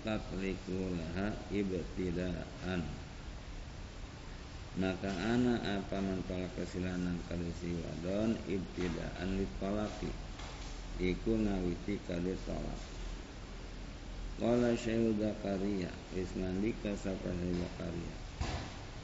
tatliku 0.08 0.96
laha 0.96 1.36
ibtidaan. 1.52 2.82
Maka 4.80 5.12
anak 5.12 5.60
apa 5.60 5.98
mentolak 6.00 6.56
kesilanan 6.56 7.20
kali 7.28 7.52
si 7.60 7.76
wadon 7.78 8.40
ibtidaan 8.48 9.38
ditolaki 9.38 10.10
iku 11.04 11.36
ngawiti 11.36 12.00
kali 12.08 12.32
tolak 12.48 12.80
Kala 14.34 14.74
Syekh 14.74 15.14
Zakaria 15.22 15.94
Ismandika 16.18 16.90
sapa 16.98 17.30
Zakaria. 17.30 18.16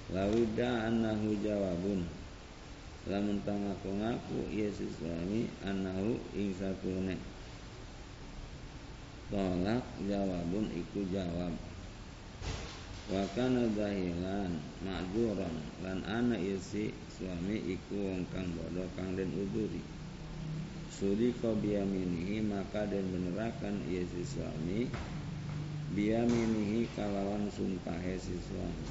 Lawida 0.09 0.89
annahu 0.89 1.37
jawabun. 1.45 2.01
Lamun 3.05 3.37
ngaku 3.45 3.89
ngaku 3.93 4.37
iya 4.49 4.73
si 4.73 4.89
suami 4.89 5.45
anahu 5.61 6.17
ing 6.33 6.49
satune 6.57 7.13
tolak 9.29 9.85
jawabun 10.09 10.65
iku 10.73 11.05
jawab. 11.13 11.53
Wa 13.13 13.21
kana 13.37 13.69
dahilan 13.69 14.57
ma'duran 14.81 15.55
lan 15.85 16.01
ana 16.09 16.41
iya 16.41 16.57
si 16.57 16.89
suami 17.21 17.77
iku 17.77 18.01
wong 18.01 18.25
kang 18.33 18.49
bodoh 18.57 18.89
kang 18.97 19.13
den 19.13 19.29
uduri 19.29 19.81
sudi 20.89 21.31
kau 21.37 21.53
biaminihi 21.53 22.43
maka 22.43 22.83
den 22.89 23.07
benerakan 23.13 23.77
iya 23.87 24.03
si 24.09 24.25
suami 24.25 24.89
biaminihi 25.89 26.86
kalawan 26.93 27.49
sumpah 27.49 27.97
si 28.21 28.38
suami 28.38 28.88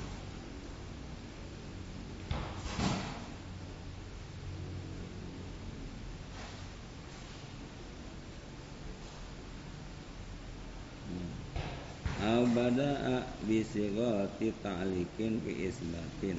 Au 12.18 12.42
bada'a 12.50 13.22
bisigati 13.46 14.50
ta'likin 14.58 15.38
fi 15.38 15.70
isbatin. 15.70 16.38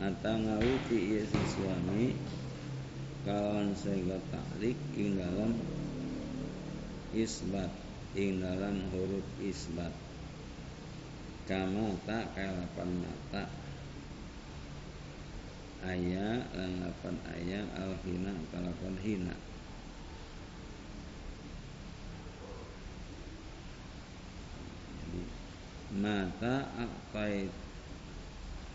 Atau 0.00 0.36
ngawiti 0.42 0.96
iya 0.96 1.22
si 1.28 1.40
suami 1.56 2.16
Kawan 3.28 3.74
sehingga 3.76 4.16
ta'lik 4.30 4.78
ing 4.96 5.18
dalam 5.18 5.50
isbat 7.10 7.85
ing 8.16 8.40
dalam 8.40 8.88
huruf 8.96 9.28
isbat. 9.44 9.92
Kama 11.44 11.94
tak 12.08 12.32
kalapan 12.32 12.90
mata. 13.04 13.44
Ayat 15.84 16.50
lan 16.56 16.82
lapan 16.82 17.14
ayat 17.30 17.68
al 17.76 17.94
hina 18.02 18.34
kalapan 18.50 18.96
hina. 19.04 19.36
Maka 25.96 26.66
aktait 26.76 27.52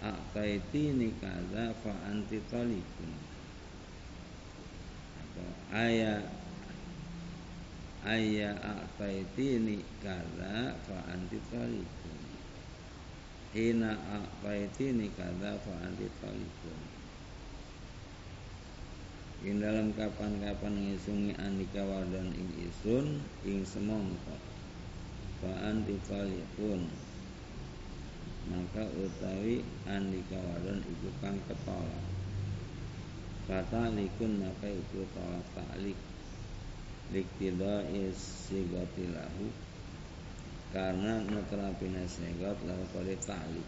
aktaitini 0.01 1.13
kaza 1.21 1.75
fa 1.85 1.93
anti 2.09 2.41
talikun 2.49 3.13
atau 5.21 5.49
aya 5.69 6.40
aya 8.01 8.57
aktaitini 8.57 9.85
kaza 10.01 10.73
fa 10.85 10.97
anti 11.13 11.37
talikun 11.53 12.21
hina 13.53 13.93
aktaitini 13.93 15.13
kaza 15.13 15.57
fa 15.61 15.73
anti 15.85 16.09
talikun 16.17 16.81
ing 19.41 19.57
dalam 19.57 19.89
kapan-kapan 19.97 20.85
ngisungi 20.85 21.33
andika 21.41 21.81
wadon 21.81 22.29
ing 22.29 22.49
isun 22.61 23.25
ing 23.41 23.65
semongko. 23.65 24.37
Fa 25.41 25.49
anti 25.65 25.97
pun 26.53 26.85
maka 28.53 28.85
utawi 28.85 29.65
andika 29.89 30.37
wadon 30.37 30.85
iku 30.85 31.09
kang 31.17 31.37
ketolak 31.49 32.05
kata 33.49 33.89
likun 33.97 34.45
maka 34.45 34.69
iku 34.69 35.09
tolak 35.17 35.45
ta'lik 37.11 37.27
liktida 37.27 37.83
isigatilahu 37.91 39.51
karena 40.71 41.19
neterapina 41.27 42.07
segot 42.07 42.55
lalu 42.63 42.87
kode 42.95 43.15
ta'lik 43.19 43.67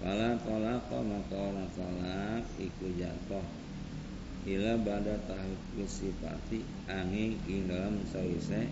Kala 0.00 0.32
tolak 0.40 0.88
maka 0.88 1.36
orang 1.36 1.68
tolak 1.76 2.40
iku 2.56 2.88
jatuh. 2.96 3.44
Ila 4.48 4.80
pada 4.80 5.20
tahap 5.28 5.60
sifati 5.84 6.64
angin 6.88 7.36
ing 7.44 7.68
dalam 7.68 8.00
sawise 8.08 8.64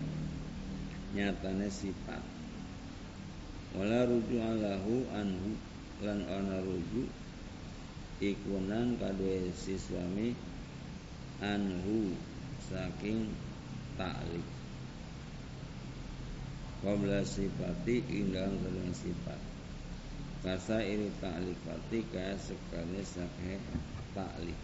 nyatane 1.13 1.69
sifat. 1.69 2.25
Wala 3.77 4.09
rujuk 4.09 4.41
alahu 4.41 5.05
anhu 5.13 5.53
lan 6.01 6.25
ana 6.25 6.65
rujuk 6.65 7.05
ikunan 8.25 8.97
kadue 8.97 9.53
si 9.53 9.77
suami 9.77 10.33
anhu 11.45 12.17
saking 12.69 13.33
ta'lik 13.97 14.47
Qabla 16.79 17.27
sifati 17.27 17.99
ing 18.07 18.31
dalam 18.31 18.95
sifat. 18.95 19.41
Kasa 20.39 20.79
iri 20.79 21.11
ta'likati 21.19 21.99
kaya 22.07 22.39
sekali 22.39 23.03
sakhe 23.03 23.59
ta'lik 24.15 24.55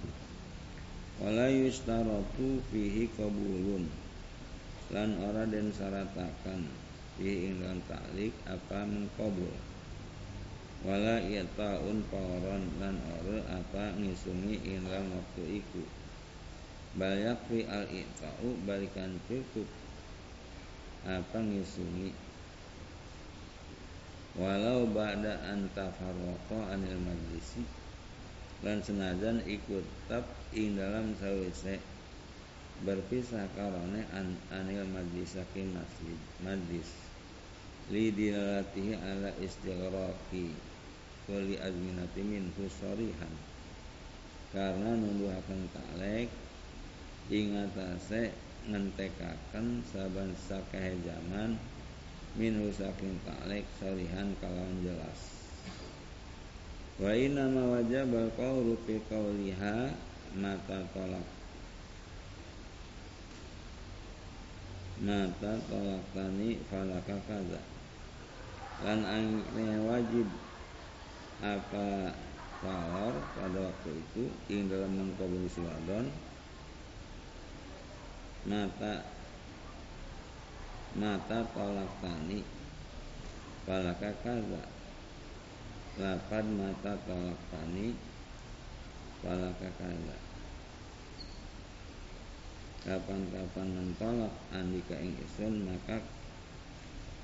Wala 1.19 1.51
yustaratu 1.51 2.63
fihi 2.71 3.11
kabulun 3.19 3.91
Lan 4.95 5.19
ora 5.19 5.43
den 5.43 5.75
saratakan 5.75 6.63
Fihi 7.19 7.51
ing 7.51 7.83
ta'lik 7.89 8.31
apa 8.47 8.87
mengkabul. 8.87 9.51
Wala 10.87 11.19
ta'un 11.57 11.99
pawaron 12.07 12.63
lan 12.79 12.95
ora 13.11 13.59
apa 13.59 13.91
ngisungi 13.99 14.61
ing 14.63 14.87
waktu 14.87 15.59
iku 15.59 15.83
Bal 16.95 17.19
fi 17.51 17.67
al-i'ta'u 17.67 18.55
balikan 18.63 19.19
cukup 19.27 19.67
Apa 21.03 21.37
ngisungi 21.43 22.15
walau 24.35 24.83
ba'da 24.91 25.47
an 25.47 25.63
tafarraqa 25.71 26.75
anil 26.75 26.99
majlisi 26.99 27.63
lan 28.67 28.83
senajan 28.83 29.39
ikut 29.47 29.83
tap 30.11 30.27
ing 30.51 30.75
dalam 30.75 31.15
sawise 31.15 31.79
berpisah 32.83 33.47
karone 33.55 34.03
an 34.11 34.35
anil 34.51 34.83
majlis 34.91 35.39
saking 35.39 35.71
masjid 35.71 36.19
majlis. 36.43 36.89
Li 37.93 38.11
dilalatihi 38.11 38.97
ala 38.97 39.31
istighraqi 39.39 40.51
kulli 41.29 41.55
azminati 41.61 42.21
min 42.25 42.49
husarihan 42.59 43.33
karena 44.51 44.97
nunduhaken 44.99 45.61
taklek 45.71 46.27
ing 47.33 47.57
atase 47.57 48.29
ngentekaken 48.69 49.81
saban 49.89 50.33
sakahe 50.37 50.93
zaman 51.01 51.57
minhu 52.37 52.69
saking 52.69 53.17
taklek 53.25 53.65
salihan 53.81 54.29
kalawan 54.37 54.77
jelas. 54.85 55.19
Wa 57.01 57.11
inna 57.11 57.49
ma 57.51 57.75
wajabal 57.75 58.29
qawlu 58.35 58.77
fi 58.85 59.01
qawliha 59.09 59.93
mata 60.37 60.79
tolak 60.91 61.27
mata 65.03 65.53
tolak 65.67 66.03
tani 66.15 66.59
falaka 66.71 67.17
kaza. 67.27 67.61
Lan 68.83 69.01
angknya 69.07 69.79
wajib 69.87 70.27
apa 71.43 72.15
tawar 72.63 73.13
pada 73.35 73.59
waktu 73.71 73.91
itu 73.91 74.23
ing 74.51 74.71
dalam 74.71 74.91
mengkabuli 74.95 75.47
siwadon 75.51 76.07
mata 78.45 79.01
mata 80.93 81.41
tolak 81.49 81.91
tani 81.97 82.45
palaka 83.65 84.13
kaza. 84.21 84.63
Lapan 85.97 86.45
mata 86.53 86.93
tolak 87.09 87.41
tani 87.49 87.97
palaka 89.25 89.69
kaza. 89.81 90.17
Kapan-kapan 92.85 93.67
mentolak 93.73 94.33
andika 94.53 94.93
ing 95.01 95.17
isun 95.25 95.65
maka 95.65 95.97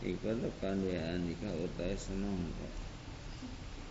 ikut 0.01 0.41
dia 0.57 1.01
andika 1.13 1.53
utai 1.53 1.93
semangka. 1.93 2.69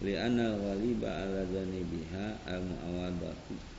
Li 0.02 0.18
anal 0.18 0.58
ghaliba 0.58 1.06
ala 1.06 1.46
biha 1.46 2.42
al 2.50 2.66
muawadatu 2.66 3.69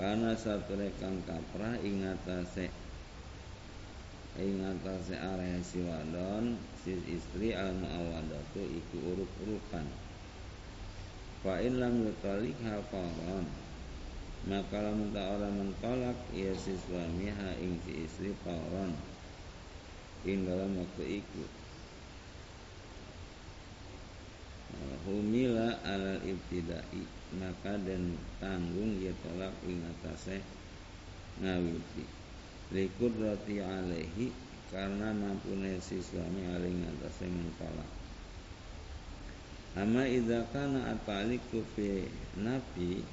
karena 0.00 0.32
satu 0.32 0.80
rekang 0.80 1.20
kaprah 1.28 1.76
ingatase 1.84 2.72
ing 4.40 4.64
atase 4.64 5.12
area 5.12 5.60
si 5.60 5.84
wadon 5.84 6.56
si 6.80 6.96
istri 7.04 7.52
al 7.52 7.76
muawadatu 7.76 8.64
iku 8.64 8.96
uruk-urukan 9.12 9.84
fa 11.44 11.60
in 11.60 11.76
lam 11.76 12.08
yutalik 12.08 12.56
hafaron 12.64 13.44
maka 14.48 14.80
lamun 14.80 15.12
tak 15.12 15.36
orang 15.36 15.52
mentolak 15.52 16.16
ia 16.32 16.56
si 16.56 16.72
suami 16.88 17.28
ha 17.28 17.52
ing 17.60 17.76
si 17.84 18.08
istri 18.08 18.32
paron 18.40 18.96
ing 20.24 20.48
dalam 20.48 20.80
waktu 20.80 21.20
iku. 21.20 21.44
Humila 25.00 25.80
alal 25.84 26.20
ibtidai 26.24 27.19
maka 27.38 27.78
dan 27.86 28.18
tanggung 28.42 28.98
ia 28.98 29.14
tolak 29.22 29.54
ing 29.66 29.78
atase 29.86 30.42
ngawiti 31.38 32.04
roti 33.18 33.62
alaihi 33.62 34.34
karena 34.70 35.10
mampu 35.10 35.50
si 35.82 35.98
suami 35.98 36.46
alih 36.46 36.70
ngatasé 36.70 37.26
mentolak 37.26 37.90
Ama 39.78 40.02
idza 40.02 40.42
kana 40.50 40.94
ataliku 40.98 41.62
fi 41.78 42.02
nafi 42.42 43.06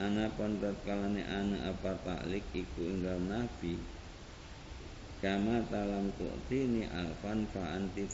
ana 0.00 0.32
pantat 0.32 0.76
kalane 0.88 1.20
ana 1.24 1.72
apa 1.72 1.92
taklik 2.00 2.44
iku 2.56 2.80
ing 2.88 3.04
nafi 3.04 3.76
kama 5.20 5.60
talam 5.68 6.08
tu'tini 6.16 6.88
alfan 6.88 7.44
fa 7.52 7.76
anti 7.76 8.08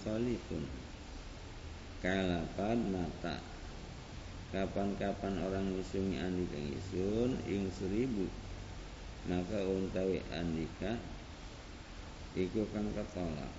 kalapan 2.03 2.79
mata 2.91 3.52
kapan-kapan 4.53 5.41
orang 5.41 5.73
ngisungi 5.73 6.21
andi 6.21 6.77
isun 6.77 7.41
ing 7.49 7.73
seribu 7.73 8.29
maka 9.25 9.65
untawi 9.65 10.21
andika 10.29 11.01
iku 12.37 12.69
kang 12.73 12.93
ketolak. 12.93 13.53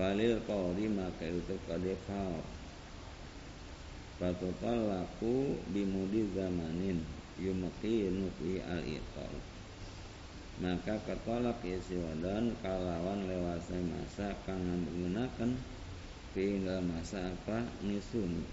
Falil 0.00 0.38
qawri 0.46 0.86
maka 0.86 1.26
itu 1.26 1.56
kade 1.66 1.92
faur 2.06 2.46
Fatutal 4.22 4.86
laku 4.86 5.58
bimudi 5.74 6.30
zamanin 6.30 7.02
Yumqinu 7.40 8.30
fi 8.38 8.62
al 8.62 8.84
itol 8.86 9.34
Maka 10.62 10.94
ketolak 11.04 11.58
isi 11.66 11.98
wadan 11.98 12.54
kalawan 12.62 13.26
lewasnya 13.26 13.80
masa 13.82 14.30
kang 14.46 14.62
menggunakan 14.62 15.58
Fi 16.30 16.62
masa 16.62 17.26
apa 17.26 17.66
nisuni 17.82 18.46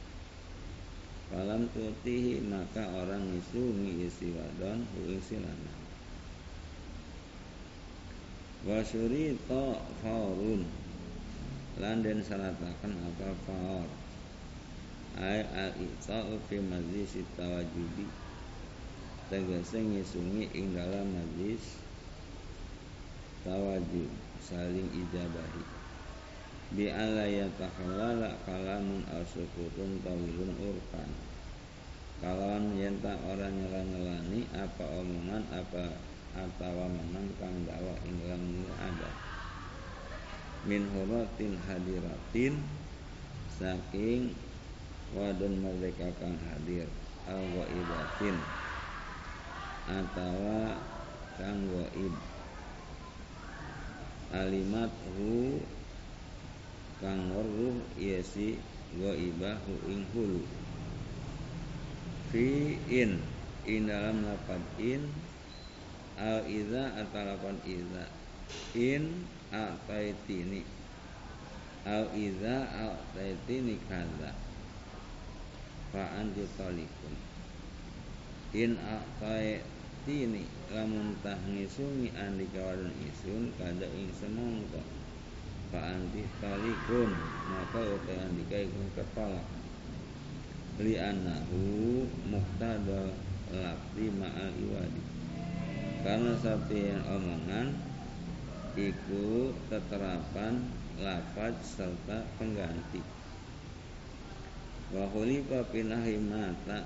Falam 1.27 1.67
tutihi 1.75 2.39
maka 2.47 2.87
orang 2.87 3.27
isungi 3.35 4.07
isi 4.07 4.31
wadon 4.31 4.87
hu 4.95 5.11
isi 5.11 5.35
lanang 5.37 5.77
Wa 8.65 8.81
to 8.81 9.63
faurun. 10.01 10.65
Lan 11.77 12.01
den 12.01 12.19
salatakan 12.25 12.95
apa 12.99 13.29
faur. 13.45 13.87
Ay 15.17 15.45
al-i'ta'u 15.45 16.41
fi 16.49 16.57
majlis 16.61 17.21
tawajubi 17.37 18.05
Tegese 19.29 19.81
ngisungi 19.81 20.45
ing 20.53 20.77
dalam 20.77 21.09
majlis 21.09 21.81
Tawajub 23.41 24.13
Saling 24.45 24.89
ijabahi 24.93 25.76
bi 26.75 26.91
ala 26.91 27.23
yatakhallala 27.23 28.35
kalamun 28.43 29.05
aw 29.13 29.23
sukutun 29.23 30.03
tawilun 30.03 30.51
urkan 30.59 31.09
kalawan 32.19 32.75
yenta 32.75 33.15
orang 33.23 33.55
nyela-nyelani 33.55 34.49
apa 34.51 34.83
omongan 34.99 35.43
apa 35.53 35.85
atau 36.35 36.85
menang 36.91 37.29
kang 37.39 37.55
dawa 37.63 37.95
ing 38.03 38.19
ada 38.77 39.11
min 40.67 40.83
huratin 40.91 41.55
hadiratin 41.65 42.59
saking 43.47 44.35
wadon 45.15 45.63
merdeka 45.63 46.11
kang 46.19 46.35
hadir 46.51 46.91
al 47.25 47.41
waidatin 47.55 48.37
atawa 49.87 50.75
kang 51.39 51.63
waib. 51.71 52.13
Alimat 54.27 54.91
hu 55.15 55.63
kang 56.97 57.29
weruh 57.29 57.77
ieu 58.01 58.21
si 58.25 58.57
ghaibahu 58.97 59.73
ing 59.85 60.01
hulu. 60.15 60.41
Fi 62.33 62.73
in 62.89 63.21
in 63.69 63.85
dalam 63.85 64.25
lapan 64.25 64.61
in 64.81 65.01
al 66.17 66.41
iza 66.49 66.97
atau 66.97 67.23
lapan 67.23 67.57
iza. 67.67 68.05
In 68.73 69.27
a'taitini 69.53 70.63
al 71.85 72.09
iza 72.17 72.65
a'taitini 72.65 73.75
kaza. 73.85 74.31
Fa 75.93 76.03
anti 76.19 76.43
talikun 76.57 77.15
in 78.55 78.79
a'taitini 78.79 80.43
lamun 80.73 81.13
tah 81.21 81.37
ngisungi 81.45 82.09
andi 82.15 82.47
kawadon 82.55 82.91
isun 83.05 83.51
kada 83.59 83.85
ing 83.91 84.09
semongko 84.15 84.96
fa 85.69 85.79
anti 85.95 86.23
talikun 86.39 87.11
maka 87.51 87.81
utai 87.83 88.17
andika 88.23 88.57
iku 88.63 88.81
ketolak 88.95 89.47
li 90.77 90.93
anahu 90.93 92.05
muqtada 92.29 93.09
lafzi 93.49 94.07
ma'al 94.13 94.53
iwadi. 94.61 95.03
Karena 96.05 96.37
yang 96.69 97.03
omongan 97.09 97.67
iku 98.77 99.51
keterapan 99.67 100.69
lafaz 101.01 101.57
serta 101.65 102.21
pengganti. 102.37 103.01
Wa 104.93 105.09
khulifa 105.09 105.65
pinahi 105.73 106.21
mata 106.21 106.85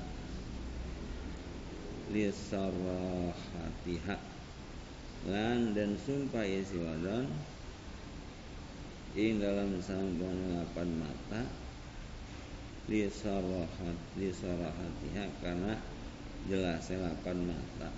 li 2.10 2.32
sarahatiha 2.32 4.18
lan 5.32 5.78
dan 5.78 6.00
sumpah 6.02 6.48
isi 6.48 6.82
wadon 6.82 7.30
ing 9.18 9.44
dalam 9.44 9.76
lapan 9.80 10.90
mata 11.00 11.42
li 12.88 13.08
sarahat 13.08 13.98
li 14.16 14.30
sarahatiha 14.32 15.26
karena 15.44 15.74
jelas 16.48 16.88
lapan 16.92 17.38
mata. 17.52 17.90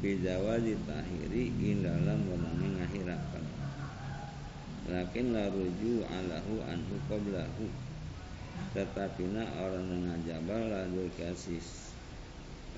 Bijawazi 0.00 0.80
tahiri 0.88 1.52
in 1.60 1.84
dalam 1.84 2.24
wenang 2.24 2.80
ngahirakan 2.80 3.44
lakin 4.90 5.36
la 5.36 5.46
ruju 5.52 6.02
alahu 6.08 6.64
anhu 6.66 6.96
qablahu 7.06 7.68
tetapi 8.74 9.22
na 9.30 9.46
orang 9.62 10.08
ngajabal 10.08 10.66
lalu 10.66 11.06
kasih 11.14 11.62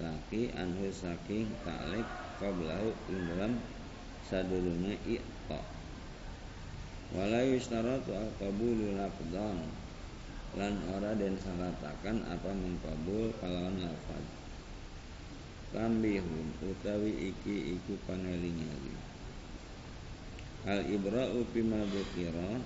laki 0.02 0.52
anhu 0.52 0.92
saking 0.92 1.48
talik 1.64 2.04
qablahu 2.36 2.92
ing 3.08 3.22
dalam 3.32 3.52
sadurunge 4.28 4.98
wala 7.12 7.44
yustaratu 7.44 8.16
al 8.16 8.30
qabulu 8.40 8.96
lafdhan 8.96 9.60
lan 10.56 10.74
ora 10.92 11.16
den 11.16 11.36
salatakan 11.40 12.24
apa 12.28 12.50
mengkabul 12.52 13.32
kalawan 13.40 13.80
lafaz. 13.80 14.24
Tambihun 15.72 16.52
utawi 16.60 17.32
iki 17.32 17.80
iku 17.80 17.96
pangeling-eling 18.04 19.00
al 20.68 20.84
ibra'u 20.86 21.42
bima 21.50 21.80
dzukira 21.88 22.60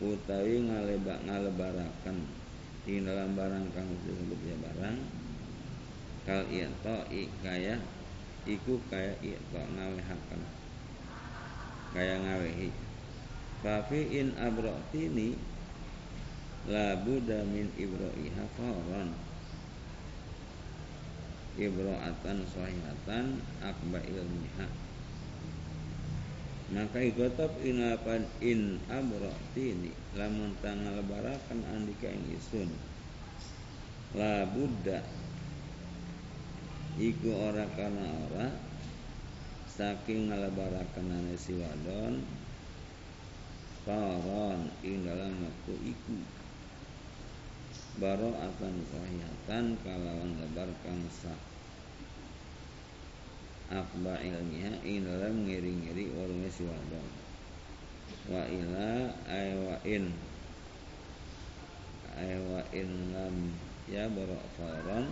utawi 0.00 0.64
ngalebak 0.64 1.22
ngalebaraken 1.28 2.18
di 2.88 2.98
dalam 3.04 3.36
barang 3.36 3.66
kang 3.76 3.86
disebut 4.08 4.40
ya 4.42 4.56
barang 4.58 4.98
kal 6.24 6.42
ito 6.48 6.96
kaya 7.44 7.76
iku 8.48 8.80
kaya 8.88 9.12
ito 9.20 9.60
ngawehaken 9.76 10.59
kaya 11.90 12.16
ngawehi. 12.22 12.70
Fafi 13.60 14.00
in 14.16 14.32
abrotini 14.40 15.36
la 16.70 16.96
buddha 16.96 17.44
min 17.44 17.68
ibro'iha 17.76 18.44
fawran 18.56 19.12
ibro'atan 21.60 22.38
sahihatan 22.48 23.44
akba 23.60 24.00
ilmiha. 24.00 24.68
Maka 26.70 27.02
igotop 27.02 27.50
inapan 27.66 28.24
in 28.40 28.78
abrotini 28.88 29.90
lamun 30.14 30.54
tangal 30.62 31.02
lebarakan 31.02 31.60
andika 31.74 32.08
ing 32.08 32.24
isun. 32.38 32.70
La 34.14 34.46
buddha 34.48 35.02
iku 36.96 37.30
ora 37.34 37.66
kana 37.74 38.06
ora 38.30 38.69
saking 39.80 40.28
ngalebarakan 40.28 41.08
ane 41.08 41.40
si 41.40 41.56
wadon 41.56 42.20
faron 43.88 44.68
ing 44.84 45.08
dalam 45.08 45.32
waktu 45.40 45.96
iku. 45.96 46.20
Baro 47.96 48.28
akan 48.36 48.74
sahihatan 48.92 49.80
kalawan 49.80 50.36
lebar 50.36 50.68
kang 50.84 51.00
sah 51.08 51.40
akba 53.72 54.20
ilmiha 54.20 54.84
ing 54.84 55.08
dalam 55.08 55.48
ngiri-ngiri 55.48 56.12
warunge 56.12 56.52
si 56.52 56.68
wadon. 56.68 57.08
Wa 58.28 58.44
ila 58.52 59.16
aywa 59.32 59.80
in. 59.88 60.12
Aywa 62.20 62.60
in 62.76 63.16
lam 63.16 63.56
ya 63.88 64.04
baro 64.12 64.36
faron 64.60 65.08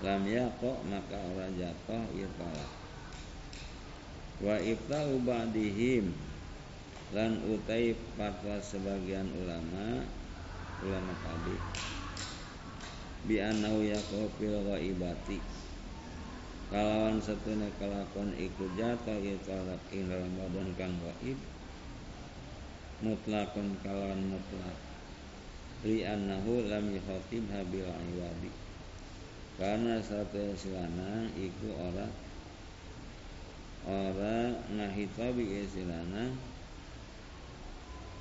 lam 0.00 0.24
yaqo 0.24 0.80
maka 0.88 1.20
ora 1.20 1.52
jatuh 1.52 2.00
ya 2.16 2.24
talak 2.40 2.81
wa 4.42 4.58
iftau 4.58 5.22
ba'dihim. 5.22 6.10
Lan 7.12 7.44
utai 7.46 7.94
fatwa 8.16 8.56
sebagian 8.58 9.28
ulama 9.38 10.02
ulama 10.82 11.12
tadi. 11.22 11.56
Bi 13.28 13.38
anau 13.38 13.78
fil 14.40 14.56
ghaibati. 14.66 15.38
Kalawan 16.72 17.20
satune 17.20 17.68
kelakon 17.76 18.32
iku 18.34 18.64
jatuh 18.74 19.20
ya 19.20 19.36
talak 19.44 19.82
ing 19.92 20.08
dalam 20.08 20.32
kang 20.74 20.94
gaib. 21.04 21.38
Mutlakun 23.04 23.76
kalawan 23.84 24.22
mutlak. 24.32 24.78
Li 25.84 26.06
annahu 26.06 26.64
lam 26.70 26.94
yukhatibha 26.94 27.60
bil 27.68 27.82
iwadi 27.84 28.50
karena 29.58 30.00
satu 30.00 30.54
silana 30.56 31.26
iku 31.36 31.74
ora 31.76 32.06
ora 33.86 34.54
ngahitabi 34.70 35.66
silana 35.66 36.30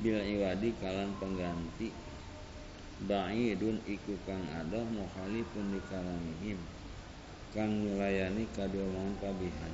bil 0.02 0.18
iwadi 0.18 0.74
kalan 0.82 1.14
pengganti. 1.22 1.94
Ba'idun 3.02 3.82
iku 3.90 4.14
kang 4.30 4.46
adoh 4.54 4.86
mukhalifun 4.86 5.74
di 5.74 5.82
kalamihim 5.90 6.62
kang 7.50 7.82
nyulayani 7.82 8.46
kadua 8.54 8.86
omongan 8.86 9.18
kabihan. 9.18 9.74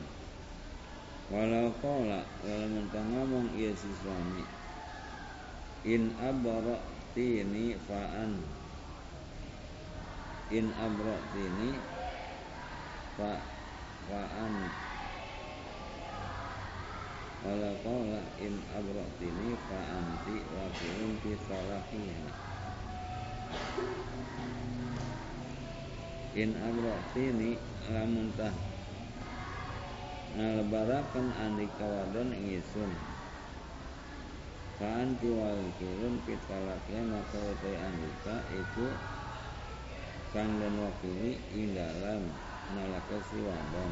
Walau 1.27 1.75
kola 1.83 2.23
walau 2.23 2.71
mentang 2.71 3.11
ngomong 3.11 3.51
iya 3.51 3.75
si 3.75 3.91
suami 3.99 4.47
in 5.83 6.15
abara 6.23 6.79
tini 7.11 7.75
fa'an. 7.83 8.31
In 10.47 10.71
abratini 10.79 11.75
fa 13.19 13.43
fa'an 14.07 14.86
wala 17.45 17.71
qala 17.85 18.21
in 18.41 18.55
abratini 18.73 19.53
fa 19.69 19.79
anti 20.01 20.41
wakilun 20.57 21.13
fi 21.21 21.31
salahiha 21.45 22.27
in 26.37 26.49
abratini 26.57 27.51
lamun 27.93 28.29
tah 28.37 28.55
ngalebarakan 30.37 31.27
andi 31.41 31.65
kawadon 31.77 32.29
ingisun 32.33 32.91
fa 34.81 35.05
anti 35.05 35.29
wakilun 35.29 36.17
fi 36.25 36.33
talaknya 36.49 37.01
maka 37.05 37.37
utai 37.41 37.75
andika 37.77 38.35
itu 38.53 38.87
kang 40.37 40.59
dan 40.61 40.75
wakili 40.77 41.39
ing 41.55 41.73
dalam 41.73 42.21
wadon. 42.75 43.91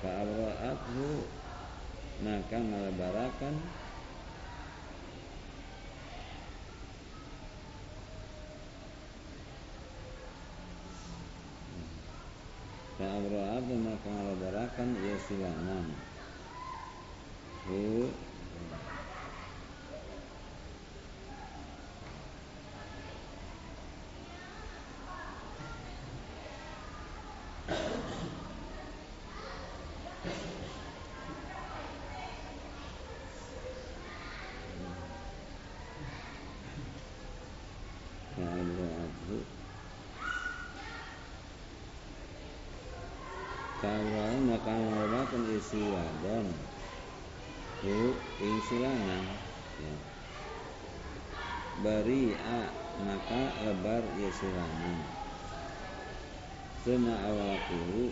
Fa 0.00 0.10
abra'athu 0.24 1.43
maka 2.22 2.58
ngalebarakan 2.60 3.54
fa 12.94 13.06
abra'athu 13.18 13.74
maka 13.82 14.06
ngalebarakan 14.06 14.88
ya 15.02 15.16
silanan 15.26 15.86
hu 17.66 18.06
Kalau 43.84 44.40
maka 44.48 44.72
ngorbakan 44.72 45.44
isi 45.60 45.76
wadon. 45.92 46.48
Hu 47.84 48.16
ing 48.40 48.56
silangan 48.64 49.20
ya. 49.76 49.94
Bari 51.84 52.32
a 52.32 52.64
maka 53.04 53.52
lebar 53.60 54.00
ya 54.16 54.32
silangan 54.32 54.96
Suma 56.80 57.12
awalakuhu 57.28 58.08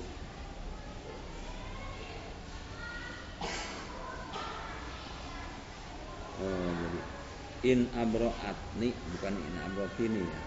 Oh 6.37 6.69
jadi 6.69 7.01
in 7.73 7.81
abro'atni 7.97 8.93
bukan 9.17 9.35
in 9.41 9.57
abrokini 9.57 10.21
ya. 10.21 10.41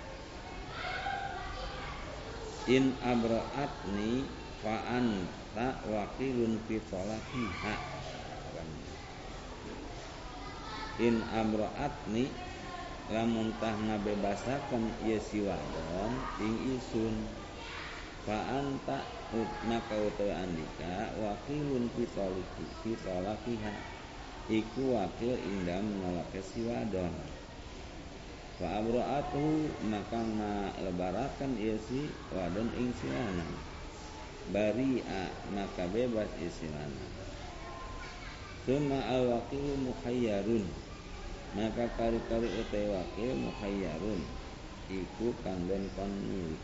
In 2.78 2.94
abro'atni 3.02 4.45
fa 4.64 4.76
anta 4.98 5.68
wakilun 5.90 6.60
fi 6.68 6.76
talaqiha 6.92 7.74
in 11.00 11.20
amraatni 11.28 12.32
lamun 13.12 13.52
tah 13.60 13.76
ngabebasaken 13.76 14.84
ieu 15.06 15.20
si 15.20 15.44
wadon 15.44 16.12
ing 16.40 16.56
isun. 16.80 17.16
Fa 18.26 18.42
anta 18.58 19.06
maka 19.70 19.94
utawi 19.94 20.34
andika 20.34 21.14
wakilun 21.20 21.86
fi 21.94 22.04
talaqi 22.10 23.54
fi 23.62 23.72
iku 24.46 24.94
wakil 24.98 25.34
ing 25.38 25.66
dalem 25.66 26.02
nolake 26.02 26.42
si 26.42 26.66
wadon 26.66 27.14
fa 28.62 28.82
abraatu 28.82 29.70
maka 29.90 30.22
ngalebaraken 30.22 31.58
ieu 31.58 31.78
si 31.82 32.10
wadon 32.34 32.70
ing 32.78 32.90
si 32.98 33.10
lanang 33.10 33.75
bari'a 34.54 35.24
maka 35.54 35.86
bebas 35.90 36.30
istilahnya 36.42 37.08
Suma 38.66 38.98
al 39.06 39.30
wakil 39.30 39.78
mukhayyarun 39.86 40.66
maka 41.54 41.86
kari-kari 41.96 42.50
utai 42.50 42.90
wakil 42.90 43.32
mukhayyarun 43.38 44.22
iku 44.90 45.34
kandon 45.46 45.86
kon 45.94 46.10
milik 46.10 46.62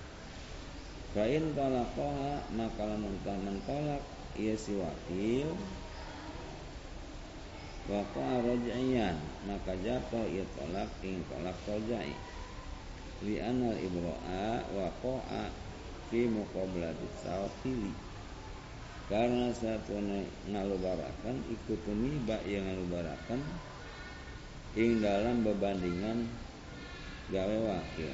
Fa'in 1.12 1.52
talakoha 1.52 2.40
maka 2.56 2.88
lamun 2.88 3.20
mentolak 3.20 4.00
ia 4.40 4.56
si 4.56 4.80
wakil. 4.80 5.52
Waqa'a 7.92 8.40
raj'iyan 8.40 9.20
maka 9.44 9.76
jatuh 9.84 10.24
ia 10.32 10.48
tolak 10.56 10.88
ing 11.04 11.20
tolak 11.28 11.60
raj'i. 11.68 12.16
Li 13.28 13.44
anal 13.44 13.76
ibro'a 13.76 14.64
waqa'a 14.72 15.52
fi 16.12 16.28
muqabalati 16.28 17.08
tawkili 17.24 17.96
karena 19.08 19.48
satu 19.56 19.96
ngalubarakan 20.52 21.36
ikut 21.48 21.84
bak 22.28 22.44
yang 22.44 22.68
ngalubarakan 22.68 23.40
ing 24.76 25.04
dalam 25.04 25.44
berbandingan 25.44 26.28
gawe 27.32 27.58
wakil. 27.64 28.12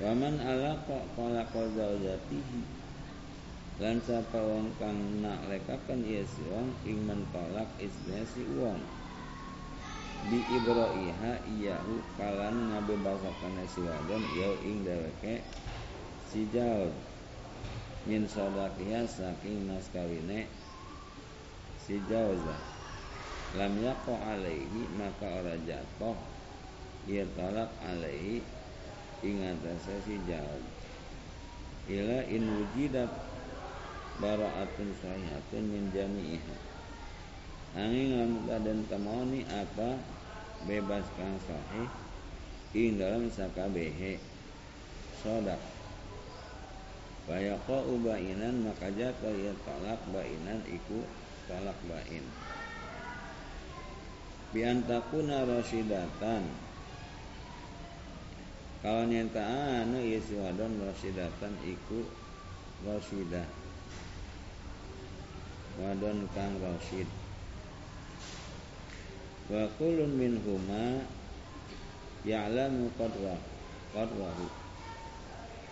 Waman 0.00 0.40
ala 0.40 0.80
kok 0.88 1.04
kala 1.12 1.44
zaujatihi 1.52 2.60
lan 3.80 3.96
sapa 4.04 4.40
wong 4.40 4.72
kang 4.80 4.96
nak 5.24 5.44
lekakan 5.48 6.00
iya 6.04 6.24
si 6.24 6.44
wong 6.48 6.72
ing 6.88 7.04
mentolak 7.04 7.68
istilah 7.80 8.24
si 8.32 8.44
wong. 8.56 8.80
Di 10.28 10.40
ibroiha 10.56 11.32
iyahu 11.48 12.00
kalan 12.16 12.72
ngabebasakan 12.72 13.60
si 13.68 13.80
wadon 13.84 14.24
yau 14.40 14.52
ing 14.64 14.84
deweke 14.84 15.44
si 16.30 16.46
Jaud 16.54 16.94
min 18.06 18.22
sodakiha 18.30 19.02
saking 19.10 19.66
mas 19.66 19.90
kawine. 19.90 20.46
Si 21.82 21.98
Jauzah 22.06 22.62
lam 23.58 23.74
yaqo 23.82 24.14
alaihi 24.14 24.86
maka 24.94 25.26
ora 25.42 25.58
jatuh. 25.66 26.14
Ia 27.10 27.26
talak 27.34 27.74
alaihi 27.82 28.38
si 29.20 30.14
Jaud 30.30 30.64
ila 31.90 32.22
in 32.30 32.46
wujidat 32.46 33.10
bara'atun 34.22 34.94
sahihatun 35.02 35.64
min 35.66 35.90
jami'iha. 35.90 36.56
Angin 37.74 38.10
lamun 38.14 38.42
kaden 38.46 38.80
temoni 38.86 39.42
apa 39.50 39.98
bebas 40.70 41.06
kang 41.18 41.34
sahih 41.42 41.90
ing 42.78 43.02
dalam 43.02 43.26
sakabehe. 43.26 44.22
Sodak 45.26 45.58
Fayaqa 47.30 47.86
ubainan 47.86 48.66
maka 48.66 48.90
jatuh 48.90 49.30
ya 49.38 49.54
talak 49.62 50.02
bainan 50.10 50.58
iku 50.66 51.06
talak 51.46 51.78
bain. 51.86 52.26
Biantakuna 54.50 55.46
rosidatan 55.46 56.50
kalau 58.82 59.06
nyata 59.06 59.46
anu 59.86 60.02
ya 60.02 60.18
wadon 60.42 60.82
rosidatan 60.82 61.54
iku 61.62 62.02
rosidah 62.82 63.46
wadon 65.78 66.26
kang 66.34 66.58
rosid 66.58 67.06
wa 69.46 69.70
kulun 69.78 70.18
min 70.18 70.34
huma 70.42 71.06
ya'lamu 72.26 72.90
qadwa 72.98 73.38
qadwahu 73.94 74.59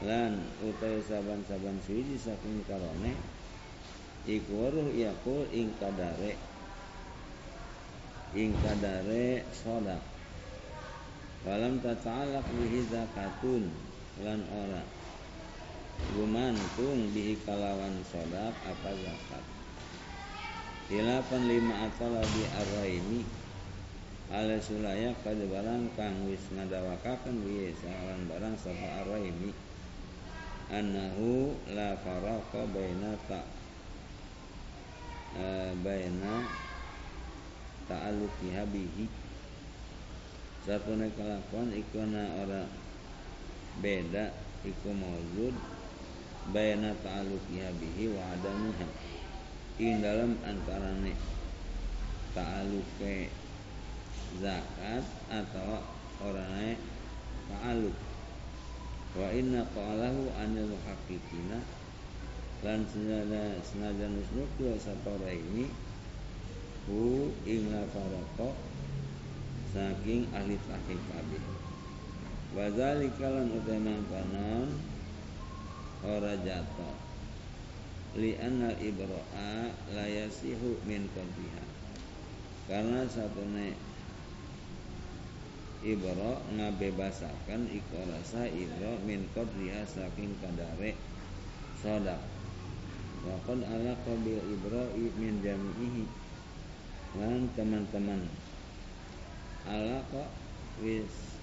lan 0.07 0.38
utawi 0.62 1.03
saban-saban 1.03 1.82
suci 1.82 2.14
saking 2.14 2.62
karone 2.70 3.18
iku 4.30 4.68
waruh 4.68 4.88
yakul 4.94 5.42
ing 5.51 5.74
kadare. 5.82 6.38
Ing 8.36 8.53
kadare 8.61 9.42
sodak 9.57 10.05
Walam 11.46 11.78
tata'alaq 11.78 12.44
bihi 12.61 12.82
lan 14.20 14.40
ora. 14.51 14.82
Gumantung 16.12 17.14
bihi 17.14 17.38
kalawan 17.46 18.03
sodak 18.11 18.53
apa 18.66 18.90
zakat? 18.90 19.44
Hilapan 20.90 21.42
lima 21.46 21.88
atau 21.88 22.11
lebih 22.11 22.49
arraini 22.53 23.22
ala 24.28 24.61
sulaya 24.61 25.16
kada 25.24 25.44
barang 25.49 25.88
kang 25.96 26.28
wis 26.28 26.42
ngadawakaken 26.53 27.44
bihi 27.44 27.72
salan 27.80 28.28
barang 28.28 28.57
sapa 28.61 29.05
arraini 29.05 29.53
annahu 30.68 31.56
la 31.72 31.96
faraqa 31.96 32.68
baina 32.68 33.16
ta 33.28 33.40
uh, 35.36 35.72
baina 35.80 36.44
ta'alluqiha 37.88 38.62
bihi. 38.68 39.08
Satune 40.68 41.08
kelakuan 41.16 41.72
iku 41.72 42.04
na 42.04 42.28
ora 42.44 42.62
beda 43.80 44.28
iku 44.64 44.92
maujud 44.92 45.56
baina 46.52 46.92
ta'alluqiha 47.00 47.72
bihi 47.80 48.12
wa 48.12 48.22
adamiha 48.36 48.86
ing 49.80 50.04
dalam 50.04 50.36
antarane 50.44 51.16
ta'alluqe 52.36 53.32
zakat 54.42 55.04
atau 55.32 55.80
orangnya 56.20 56.76
ta'alluq 57.48 58.07
wa 59.16 59.28
inna 59.32 59.64
qalahu 59.72 60.28
anil 60.36 60.74
muhaqqiqina. 60.74 61.62
Lan 62.66 62.82
senada 62.90 63.54
senajan 63.62 64.18
nusnuku 64.18 64.74
sapara 64.82 65.30
ini 65.30 65.70
hu 66.90 67.30
ing 67.46 67.70
la 67.70 67.86
farqa 67.88 68.50
saking 69.70 70.26
ahli 70.34 70.59
tahqiq 70.66 71.00
kabeh. 71.09 71.44
Wa 72.52 72.66
zalika 72.74 73.30
lan 73.30 73.48
kanon 74.11 74.68
ora 76.02 76.34
jatuh 76.42 77.09
li 78.18 78.34
anna 78.40 78.72
ibra'a 78.80 79.70
la 79.94 80.06
yasihu 80.06 80.80
min 80.88 81.06
qadhiha 81.12 81.64
karena 82.70 83.04
satu 83.06 83.44
nek 83.52 83.76
ibro 85.86 86.42
ngabebasakan 86.58 87.70
iko 87.70 87.98
rasa 88.10 88.50
ibro 88.50 88.98
min 89.06 89.22
kodriha 89.30 89.86
saking 89.86 90.34
kadare. 90.42 90.98
Sodak 91.78 92.18
Wakon 93.18 93.66
ala 93.66 93.98
qabil 94.06 94.38
ibro 94.54 94.90
min 94.94 95.42
jami'ihi. 95.42 96.04
Lan 97.18 97.50
teman-teman. 97.54 98.22
Ala 99.66 100.02
kok 100.10 100.30
wis 100.82 101.38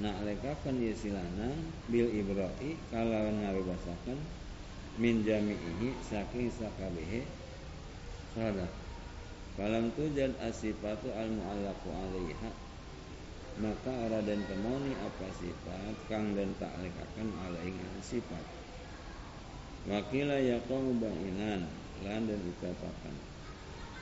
nak 0.00 0.16
lekakan 0.24 0.80
ya 0.80 0.96
silana 0.96 1.52
bil 1.92 2.08
ibroi 2.08 2.72
kalau 2.88 3.28
ngabebasakan 3.36 4.18
min 4.96 5.24
jami'ihi 5.24 5.92
saking 6.04 6.48
sakabehe. 6.52 7.24
Sodak 8.36 8.72
Falam 9.58 9.92
tujad 9.92 10.32
asifatu 10.40 11.10
al 11.12 11.28
mu'allaku 11.36 11.90
alaiha 11.90 12.48
maka 13.58 13.90
ora 13.90 14.22
den 14.22 14.46
temoni 14.46 14.94
apa 14.94 15.26
sifat? 15.34 15.94
Kang 16.06 16.38
den 16.38 16.54
taklikaken 16.62 17.28
alaihi 17.42 17.82
sifat. 18.04 18.44
Wakila 19.90 20.38
yaqau 20.38 20.94
bainan 21.00 21.66
lan 22.06 22.28
den 22.28 22.40
ucapaken 22.46 23.16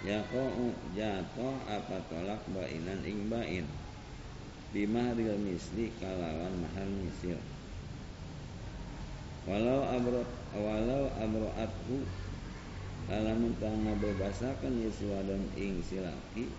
yaqau 0.05 0.75
jatuh 0.93 1.57
apa 1.65 1.97
tolak 2.13 2.43
bainan 2.53 3.01
ing 3.09 3.33
bain. 3.33 3.65
Bimahril 4.69 5.41
misli 5.41 5.89
kalawan 5.97 6.61
mahar 6.61 6.89
misil. 7.01 7.41
Walau 9.49 9.81
abro 9.89 10.29
walau 10.53 11.09
abroathu 11.17 12.05
lamun 13.09 13.57
tang 13.57 13.89
ngabebasaken 13.89 14.85
ya 14.85 14.93
wadon 15.09 15.41
ing 15.57 15.81
silaki 15.81 16.53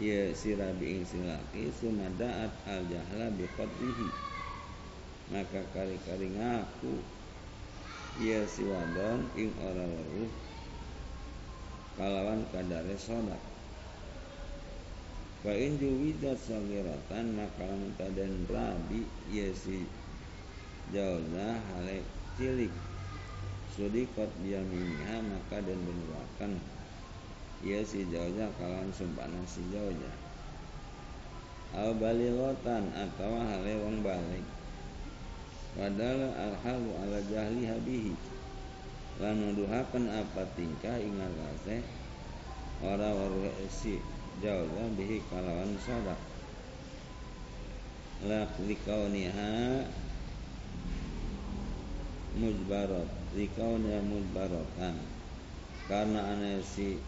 ya 0.00 0.34
si 0.34 0.58
rabi 0.58 0.98
ing 0.98 1.04
silaki 1.06 1.70
sumadaat 1.70 2.50
al 2.66 2.82
jahla 2.90 3.30
biqadrihi 3.34 4.08
maka 5.32 5.60
kari-kari 5.72 6.28
ngaku. 6.36 7.00
Ya 8.22 8.46
si 8.46 8.62
wadon 8.62 9.26
ing 9.34 9.50
ora 9.58 9.82
weruh 9.82 10.30
kalawan 11.98 12.46
kadare 12.54 12.94
sodak 12.94 13.42
Fa 15.42 15.50
in 15.50 15.76
juwidat 15.82 16.38
sagiratan 16.38 17.34
maka 17.34 17.66
lamun 17.66 18.46
rabi 18.46 19.02
ya 19.34 19.50
si 19.50 19.82
jauza 20.94 21.58
hale 21.74 22.06
cilik. 22.38 22.70
Sudikot 23.74 24.30
biyaminiha 24.46 25.18
maka 25.18 25.58
dan 25.58 25.74
benuakan 25.82 26.62
ia 27.64 27.80
si 27.80 28.04
jauza 28.12 28.52
kalawan 28.60 28.92
sumpana 28.92 29.40
si 29.48 29.64
jauza 29.72 30.12
al 31.74 31.90
balilotan 31.98 32.86
atau 32.94 33.34
hale 33.34 33.74
wong 33.82 34.06
balik. 34.06 34.46
Padahal 35.74 36.30
al 36.38 36.54
halu 36.62 36.90
ala 37.02 37.18
jahli 37.26 37.66
habihi. 37.66 38.14
Lan 39.18 39.42
nuduhaken 39.42 40.06
apa 40.06 40.46
tingkah 40.54 41.02
ingat 41.02 41.34
kasih? 41.34 41.82
Ora 42.78 43.10
waru 43.10 43.50
si 43.66 43.98
jauza 44.38 44.86
bihi 44.94 45.18
kalawan 45.30 45.74
sodak 45.82 46.18
la 48.24 48.46
likauniha 48.66 49.84
mujbarat 52.38 53.10
likauniha 53.36 54.00
mujbaratan 54.00 54.96
karena 55.86 56.20
ane 56.34 56.64
si 56.64 56.98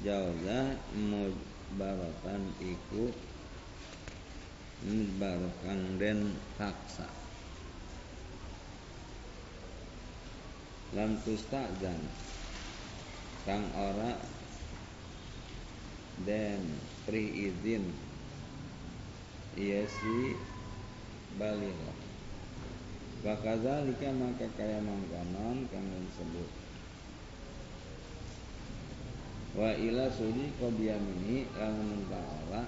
jauza 0.00 0.80
mujbaratan 0.96 2.42
iku 2.64 3.12
mujbaratan 4.88 5.80
den 6.00 6.20
paksa. 6.56 7.08
Lam 10.96 11.20
tustazan 11.22 12.00
kang 13.46 13.64
ora 13.76 14.18
dan 16.26 16.60
pri 17.06 17.52
izin 17.52 17.84
ia 19.54 19.86
si 19.86 20.34
balighah 21.38 21.98
Wakazalika 23.20 24.08
maka 24.16 24.48
kaya 24.56 24.80
mangkonon 24.80 25.68
kang 25.68 25.84
disebut 25.92 26.59
Wa 29.50 29.74
ila 29.74 30.06
sudi 30.06 30.46
qobiyamini 30.62 31.50
lamun 31.58 32.06
ora 32.10 32.62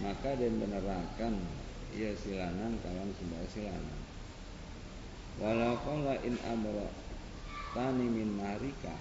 maka 0.00 0.32
dan 0.36 0.56
benerakan 0.60 1.36
ia 1.92 2.12
silanan 2.16 2.76
kawan 2.80 3.12
sebagai 3.16 3.48
silanan. 3.52 4.00
Walau 5.36 5.76
qala 5.84 6.16
in 6.24 6.40
amro 6.48 6.88
tani 7.76 8.08
min 8.08 8.40
marika 8.40 8.96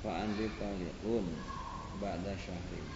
fa 0.00 0.24
anri 0.24 0.48
taliqun 0.56 1.26
ba'da 2.00 2.32
syahrin 2.32 2.88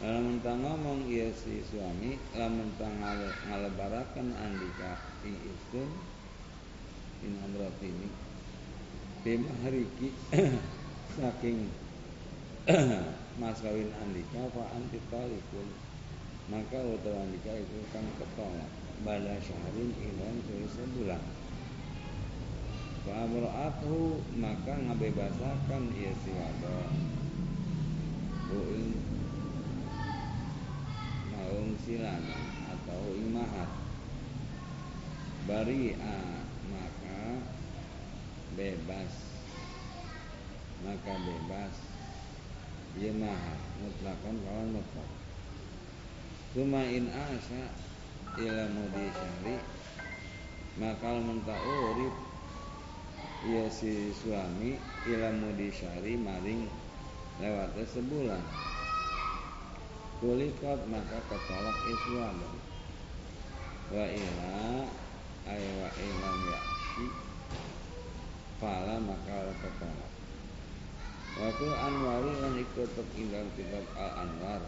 lamun 0.00 0.40
tang 0.44 0.64
ngomong 0.64 1.08
iya 1.08 1.28
si 1.32 1.60
suami 1.60 2.16
lamun 2.36 2.68
tang 2.80 3.00
ngalebarakan 3.48 4.32
andika 4.36 4.96
ing 5.24 5.36
isun 5.40 5.88
in 7.24 7.36
amratini 7.44 8.08
bima 9.24 9.52
hariki 9.64 10.08
saking 11.20 11.68
mas 13.40 13.60
kawin 13.60 13.92
andika 14.00 14.48
fa 14.56 14.72
anti 14.72 14.96
talikun 15.12 15.68
maka 16.48 16.80
utawa 16.80 17.22
andika 17.28 17.52
itu 17.54 17.78
kan 17.92 18.04
ketolak. 18.16 18.72
Bala 19.00 19.32
syahrin 19.40 19.96
ilan 19.96 20.36
sebulan 20.44 21.24
Fa 23.00 23.24
amra'athu 23.24 24.20
maka 24.36 24.76
ngabebasakan 24.76 25.88
ia 25.96 26.12
si 26.20 26.36
wadon 26.36 26.92
Maung 31.32 31.72
silanan 31.80 32.44
atau 32.68 33.02
imahat. 33.16 33.70
Bari'a 35.48 36.18
maka 36.68 37.20
bebas 38.52 39.29
Maka 40.86 41.12
bebas. 41.20 41.74
Ia 42.98 43.12
mahat 43.14 43.60
Mutlakan 43.80 44.36
kawan 44.44 44.68
mutlak. 44.74 45.10
Tuma 46.56 46.82
in 46.88 47.06
asa 47.08 47.62
Ila 48.40 48.64
mudi 48.70 49.06
syari 49.10 49.56
Maka 50.78 51.18
mentah 51.18 51.60
urip 51.60 52.14
ia 53.40 53.64
si 53.72 54.12
suami 54.12 54.76
ilamu 55.08 55.56
syari 55.72 56.12
maring 56.12 56.68
lewatnya 57.40 57.84
sebulan. 57.88 58.44
Kulikot 60.20 60.80
maka 60.92 61.18
ketolak 61.24 61.78
iswamu 61.88 62.50
wa 63.96 64.04
ila 64.04 64.84
ay 65.48 65.64
wa 65.80 65.88
ilam 65.88 66.38
yakshi 66.52 67.06
fala 68.60 69.00
maka 69.00 69.56
ketolak 69.64 70.09
Waktu 71.38 71.68
Anwari 71.70 72.32
lan 72.42 72.54
ikut 72.58 72.90
tinggal 73.14 73.46
kitab 73.54 73.86
Al 73.94 74.10
Anwar 74.26 74.62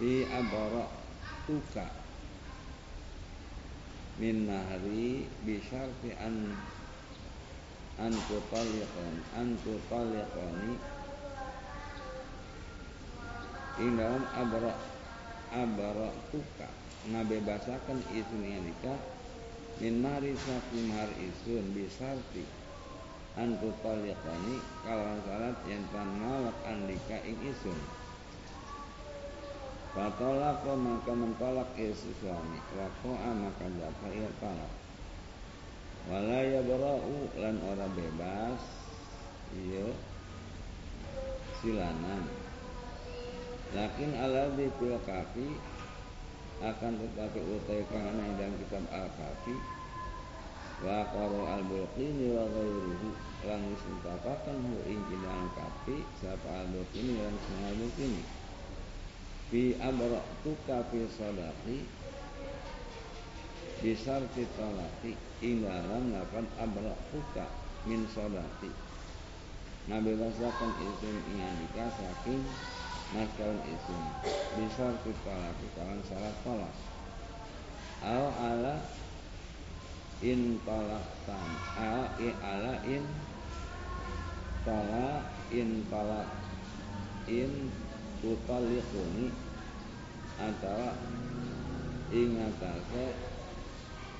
di 0.00 0.24
abarok 0.24 0.88
tuka. 1.44 1.84
Min 4.16 4.48
mahri 4.48 5.28
bisyarti 5.44 6.16
an 6.16 6.56
an 8.00 8.12
tutaliqan 8.24 9.16
an 9.36 9.48
tutaliqani 9.60 10.72
ing 13.80 13.96
dalam 14.00 14.24
abra 14.40 14.72
abra 15.52 16.08
tuka 16.32 16.68
ngabebasaken 17.12 18.00
isun 18.16 18.44
nikah. 18.44 19.00
Min 19.80 20.04
mari 20.04 20.36
saking 20.36 20.92
mahar 20.92 21.08
isun 21.16 21.72
bisarti 21.72 22.59
an 23.38 23.54
tutaliqani 23.62 24.56
kalawan 24.82 25.20
syarat 25.22 25.56
yang 25.70 25.84
tan 25.94 26.08
ngalak 26.18 26.58
andika 26.66 27.18
ing 27.22 27.38
isun. 27.46 27.78
Fatolak 29.90 30.62
maka 30.66 31.12
mentolak 31.14 31.70
isu 31.74 32.14
suami 32.22 32.62
Wako'a 32.78 33.30
maka 33.34 33.66
jatuh 33.66 34.10
ia 34.14 34.30
talak 34.38 34.72
wala 36.08 36.40
yabra'u 36.46 37.28
lan 37.36 37.56
ora 37.60 37.86
bebas. 37.92 38.62
Iya. 39.50 39.90
Silanan. 41.60 42.24
Lakin 43.70 44.10
di 44.56 44.66
fil 44.78 44.96
kafi 45.04 45.48
akan 46.60 46.92
tetapi 46.98 47.40
utai 47.40 47.82
kana 47.88 48.24
dalam 48.36 48.52
kitab 48.58 48.84
al 48.90 49.08
kafi 49.14 49.54
wa 50.80 51.04
qaru 51.12 51.40
al 51.44 51.62
bulqini 51.68 52.32
wa 52.32 52.44
ghairuhu 52.48 53.08
lan 53.44 53.60
disentapakan 53.68 54.56
hu 54.64 54.74
ing 54.88 55.00
kafi 55.52 56.00
sapa 56.16 56.64
al 56.64 56.66
bulqini 56.72 57.20
lan 57.20 57.36
al 57.68 57.76
bulqini 57.76 58.22
fi 59.52 59.76
abra 59.76 60.24
tuka 60.40 60.80
fi 60.88 61.04
sadaqi 61.04 61.84
bisar 63.80 64.20
titolati 64.36 65.16
ing 65.40 65.64
dalam 65.64 66.12
lapan 66.12 66.44
abra 66.60 66.92
fuka 67.08 67.48
min 67.88 68.04
sodati 68.12 68.68
ngabebasakan 69.88 70.70
isim 70.84 71.16
ingan 71.32 71.54
nikah 71.64 71.88
saking 71.96 72.44
maskaun 73.16 73.56
isim 73.64 74.02
bisar 74.56 74.92
titolati 75.00 75.66
kawan 75.72 76.00
syarat 76.04 76.36
tolak 76.44 76.74
al 78.04 78.24
ala 78.36 78.99
in 80.20 80.60
tolak 80.68 81.04
tan 81.24 81.48
al 81.80 82.12
i 82.20 82.28
ala 82.44 82.76
in 82.84 83.04
tolak 84.68 85.24
in 85.48 85.70
tolak 85.88 86.28
in 87.24 87.72
tutaliquni 88.20 89.32
atau 90.36 90.92
ingatase 92.12 93.16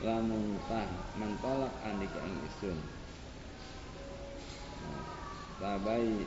lamun 0.01 0.57
tah 0.65 0.89
mentolak 1.21 1.75
andika 1.85 2.21
ing 2.25 2.37
isun. 2.49 2.79
Tabai 5.61 6.25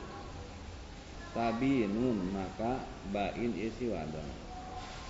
tabinun 1.34 2.30
maka 2.30 2.78
bain 3.10 3.50
isi 3.58 3.90
wadon. 3.90 4.30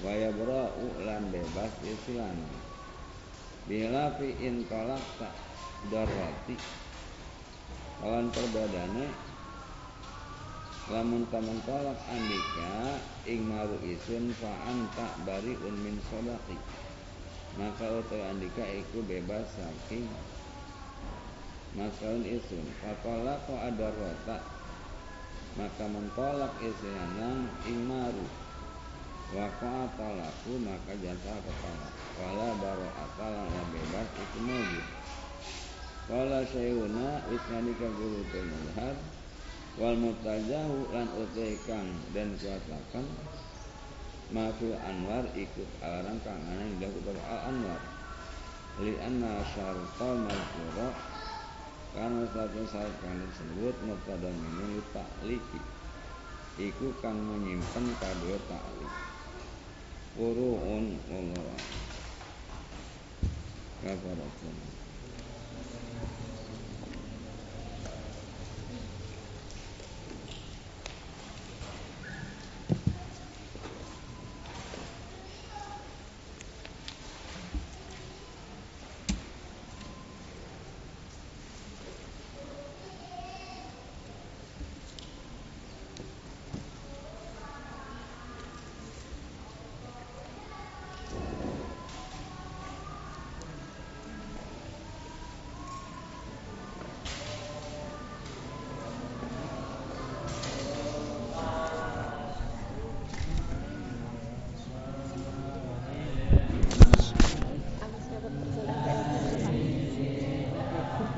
Waya 0.01 0.33
bra'u 0.33 1.05
lan 1.05 1.29
bebas 1.29 1.73
isi 1.85 2.17
lanang 2.17 2.64
bila 3.65 4.13
fi 4.21 4.29
intolak 4.45 5.05
tak 5.17 5.33
darati 5.89 6.57
kawan 8.01 8.29
perbedane 8.37 9.09
lamun 10.93 11.25
taman 11.33 11.65
tolak 11.65 11.97
andika 12.13 13.01
ing 13.25 13.49
maru 13.49 13.81
isun 13.81 14.37
fa 14.37 14.69
anta 14.69 15.17
bariun 15.25 15.77
min 15.81 15.97
sodaki 16.13 16.61
maka 17.57 17.89
utawa 17.89 18.37
andika 18.37 18.69
iku 18.69 19.01
bebas 19.01 19.49
saking 19.57 20.13
masalun 21.73 22.29
isun 22.29 22.69
fakola 22.85 23.41
ko 23.49 23.57
ada 23.57 23.89
rota 23.97 24.39
maka 25.57 25.85
mentolak 25.89 26.53
isyanan 26.61 27.49
ing 27.65 27.89
maru 27.89 28.44
Waqa'a 29.35 29.91
talaku 29.99 30.63
maka 30.63 30.95
jasa 31.03 31.35
ketolak 31.43 31.91
Wala 32.15 32.55
baro 32.55 32.87
atalan 32.95 33.67
bebas 33.75 34.07
itu 34.15 34.39
mobil 34.39 34.87
Wala 36.07 36.47
syai'una 36.47 37.27
isnanika 37.35 37.91
guru 37.99 38.23
tulmulhar 38.31 38.95
Wal 39.75 39.99
mutajahu 39.99 40.87
lan 40.95 41.11
utai 41.19 41.59
kang 41.67 41.99
dan 42.15 42.39
kuatakan 42.39 43.07
Mafil 44.31 44.79
anwar 44.79 45.27
ikut 45.35 45.67
alarang 45.83 46.23
kang 46.23 46.39
anang 46.55 46.79
dilakukan 46.79 47.19
al 47.27 47.41
anwar 47.51 47.83
Li 48.79 48.95
anna 49.03 49.43
syartal 49.43 50.15
malkura 50.15 50.95
karena 51.95 52.27
satu 52.27 52.67
saat 52.67 52.91
kang 53.07 53.23
disebut 53.23 53.79
minun 53.87 54.83
takliki 54.91 55.63
iku 56.59 56.91
kang 56.99 57.23
menyimpan 57.23 57.95
kadua 58.03 58.35
taklik 58.51 58.91
furuun 60.15 60.95
wallahu 61.11 61.55
kafaratun 63.83 64.57